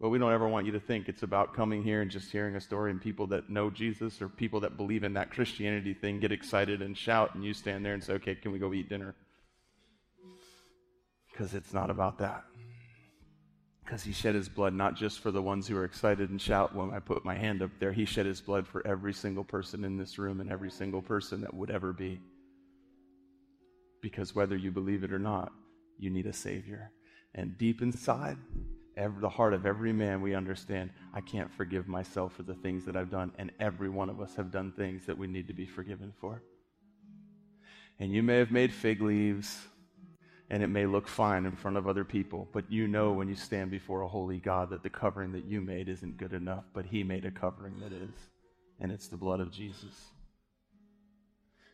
[0.00, 2.56] But we don't ever want you to think it's about coming here and just hearing
[2.56, 6.20] a story and people that know Jesus or people that believe in that Christianity thing
[6.20, 8.88] get excited and shout, and you stand there and say, okay, can we go eat
[8.88, 9.14] dinner?
[11.30, 12.44] Because it's not about that
[13.86, 16.74] because he shed his blood not just for the ones who are excited and shout
[16.74, 17.92] when I put my hand up there.
[17.92, 21.40] He shed his blood for every single person in this room and every single person
[21.42, 22.20] that would ever be.
[24.02, 25.52] Because whether you believe it or not,
[25.98, 26.90] you need a Savior.
[27.36, 28.38] And deep inside,
[28.96, 32.84] every, the heart of every man, we understand I can't forgive myself for the things
[32.86, 33.30] that I've done.
[33.38, 36.42] And every one of us have done things that we need to be forgiven for.
[38.00, 39.68] And you may have made fig leaves
[40.50, 43.34] and it may look fine in front of other people, but you know when you
[43.34, 46.86] stand before a holy God that the covering that you made isn't good enough, but
[46.86, 48.14] He made a covering that is,
[48.80, 49.94] and it's the blood of Jesus.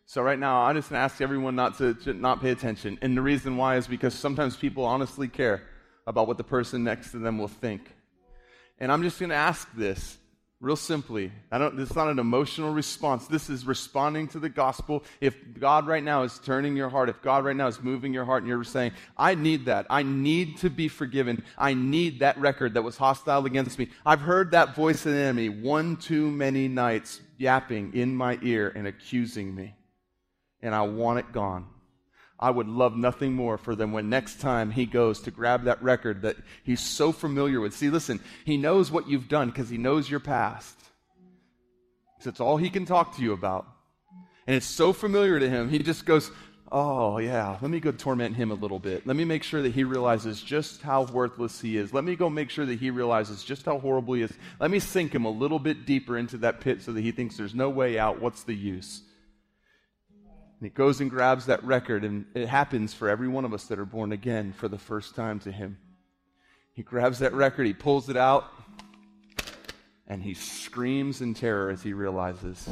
[0.06, 3.16] So right now, I'm just gonna ask everyone not to, to not pay attention, and
[3.16, 5.62] the reason why is because sometimes people honestly care
[6.06, 7.94] about what the person next to them will think.
[8.78, 10.18] And I'm just going to ask this
[10.62, 13.26] Real simply, I don't, is not an emotional response.
[13.26, 15.02] This is responding to the gospel.
[15.20, 18.24] If God right now is turning your heart, if God right now is moving your
[18.24, 19.86] heart and you're saying, I need that.
[19.90, 21.42] I need to be forgiven.
[21.58, 23.88] I need that record that was hostile against me.
[24.06, 28.72] I've heard that voice of the enemy one too many nights yapping in my ear
[28.72, 29.74] and accusing me.
[30.60, 31.66] And I want it gone.
[32.42, 35.80] I would love nothing more for them when next time he goes to grab that
[35.80, 37.72] record that he's so familiar with.
[37.72, 40.76] See, listen, he knows what you've done because he knows your past.
[42.26, 43.66] It's all he can talk to you about.
[44.48, 46.32] And it's so familiar to him, he just goes,
[46.74, 49.06] Oh, yeah, let me go torment him a little bit.
[49.06, 51.92] Let me make sure that he realizes just how worthless he is.
[51.92, 54.32] Let me go make sure that he realizes just how horrible he is.
[54.58, 57.36] Let me sink him a little bit deeper into that pit so that he thinks
[57.36, 58.22] there's no way out.
[58.22, 59.02] What's the use?
[60.62, 63.64] And he goes and grabs that record, and it happens for every one of us
[63.64, 65.76] that are born again for the first time to him.
[66.72, 68.44] He grabs that record, he pulls it out,
[70.06, 72.70] and he screams in terror as he realizes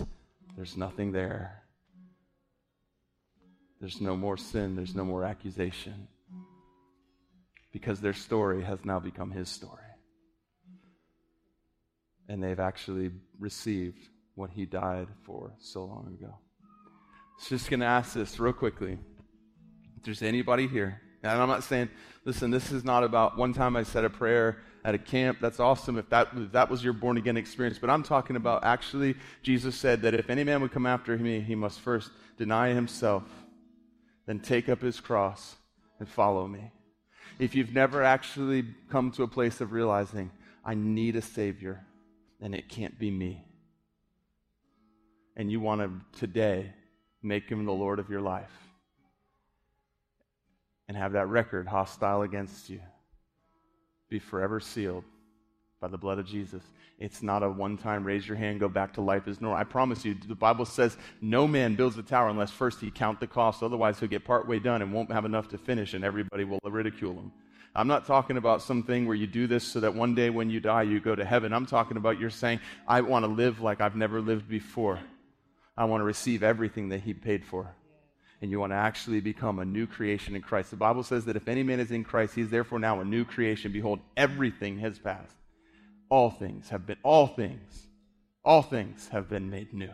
[0.55, 1.65] there's nothing there.
[3.81, 6.07] There's no more sin, there's no more accusation.
[7.73, 9.83] Because their story has now become his story.
[12.29, 13.11] And they've actually
[13.41, 16.37] received what he died for so long ago
[17.49, 18.99] just going to ask this real quickly.
[19.97, 21.91] If there's anybody here, and I'm not saying,
[22.25, 25.39] listen, this is not about one time I said a prayer at a camp.
[25.41, 27.79] That's awesome if that, if that was your born again experience.
[27.79, 31.41] But I'm talking about actually, Jesus said that if any man would come after me,
[31.41, 33.25] he must first deny himself,
[34.27, 35.57] then take up his cross
[35.99, 36.73] and follow me.
[37.39, 40.31] if you've never actually come to a place of realizing,
[40.65, 41.85] I need a Savior,
[42.41, 43.45] and it can't be me,
[45.37, 46.75] and you want to today
[47.23, 48.51] make Him the Lord of your life
[50.89, 52.81] and have that record hostile against you
[54.09, 55.05] be forever sealed
[55.81, 56.63] by the blood of Jesus.
[56.99, 59.59] It's not a one time raise your hand, go back to life as normal.
[59.59, 63.21] I promise you, the Bible says no man builds a tower unless first he count
[63.21, 63.63] the cost.
[63.63, 67.15] Otherwise, he'll get partway done and won't have enough to finish, and everybody will ridicule
[67.15, 67.33] him.
[67.75, 70.59] I'm not talking about something where you do this so that one day when you
[70.61, 71.53] die, you go to heaven.
[71.53, 74.99] I'm talking about you're saying, I want to live like I've never lived before.
[75.81, 77.74] I want to receive everything that he paid for
[78.43, 80.70] and you want to actually become a new creation in Christ.
[80.70, 83.05] The Bible says that if any man is in Christ, he is therefore now a
[83.05, 83.73] new creation.
[83.73, 85.35] Behold, everything has passed
[86.11, 87.86] all things have been, all things,
[88.44, 89.90] all things have been made new.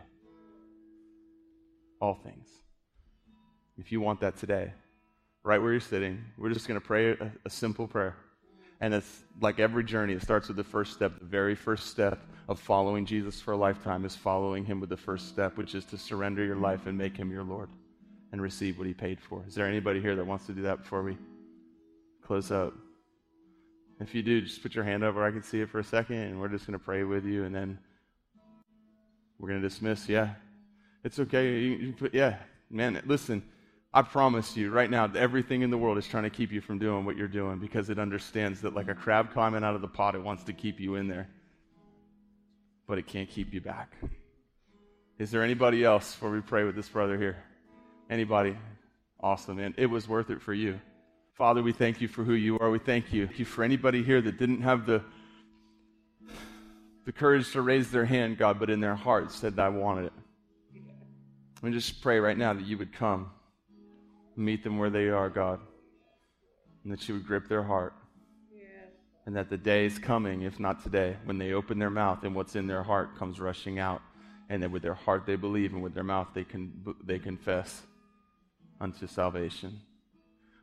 [2.00, 2.48] All things.
[3.78, 4.72] If you want that today,
[5.44, 8.16] right where you're sitting, we're just going to pray a, a simple prayer.
[8.80, 11.18] And it's like every journey, it starts with the first step.
[11.18, 14.96] The very first step of following Jesus for a lifetime is following him with the
[14.96, 17.70] first step, which is to surrender your life and make him your Lord
[18.32, 19.42] and receive what he paid for.
[19.46, 21.16] Is there anybody here that wants to do that before we
[22.22, 22.74] close up?
[23.98, 25.24] If you do, just put your hand over.
[25.24, 27.44] I can see it for a second, and we're just going to pray with you,
[27.44, 27.78] and then
[29.38, 30.06] we're going to dismiss.
[30.06, 30.34] Yeah,
[31.02, 31.58] it's okay.
[31.58, 32.36] You, you put, yeah,
[32.70, 33.00] man.
[33.06, 33.42] Listen,
[33.96, 36.78] I promise you right now, everything in the world is trying to keep you from
[36.78, 39.88] doing what you're doing because it understands that, like a crab climbing out of the
[39.88, 41.30] pot, it wants to keep you in there,
[42.86, 43.96] but it can't keep you back.
[45.18, 47.42] Is there anybody else before we pray with this brother here?
[48.10, 48.54] Anybody?
[49.18, 49.72] Awesome, man.
[49.78, 50.78] It was worth it for you.
[51.32, 52.68] Father, we thank you for who you are.
[52.68, 53.26] We thank you.
[53.26, 55.02] Thank you for anybody here that didn't have the,
[57.06, 60.12] the courage to raise their hand, God, but in their heart said, I wanted it.
[61.62, 63.30] We just pray right now that you would come,
[64.36, 65.60] meet them where they are, God,
[66.84, 67.94] and that you would grip their heart.
[69.24, 72.32] And that the day is coming, if not today, when they open their mouth and
[72.32, 74.00] what's in their heart comes rushing out.
[74.48, 77.82] And that with their heart they believe, and with their mouth they, can, they confess
[78.80, 79.80] unto salvation.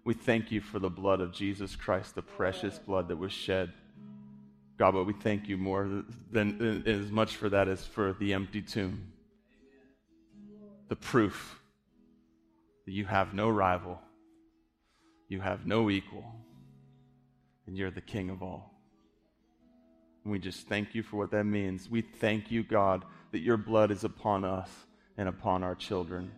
[0.05, 3.73] We thank you for the blood of Jesus Christ, the precious blood that was shed.
[4.77, 8.61] God, but we thank you more than as much for that as for the empty
[8.61, 9.11] tomb.
[10.87, 11.59] The proof
[12.85, 13.99] that you have no rival,
[15.30, 16.26] you have no equal,
[17.68, 18.72] and you're the King of all.
[20.23, 21.89] And we just thank you for what that means.
[21.89, 24.69] We thank you, God, that your blood is upon us
[25.18, 26.31] and upon our children,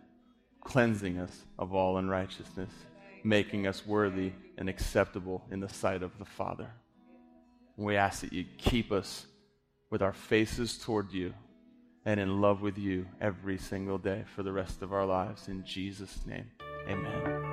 [0.60, 2.70] cleansing us of all unrighteousness
[3.26, 6.70] making us worthy and acceptable in the sight of the Father.
[7.76, 9.26] We ask that you keep us
[9.90, 11.34] with our faces toward you
[12.06, 15.48] and in love with you every single day for the rest of our lives.
[15.48, 16.48] In Jesus' name,
[16.88, 17.45] amen.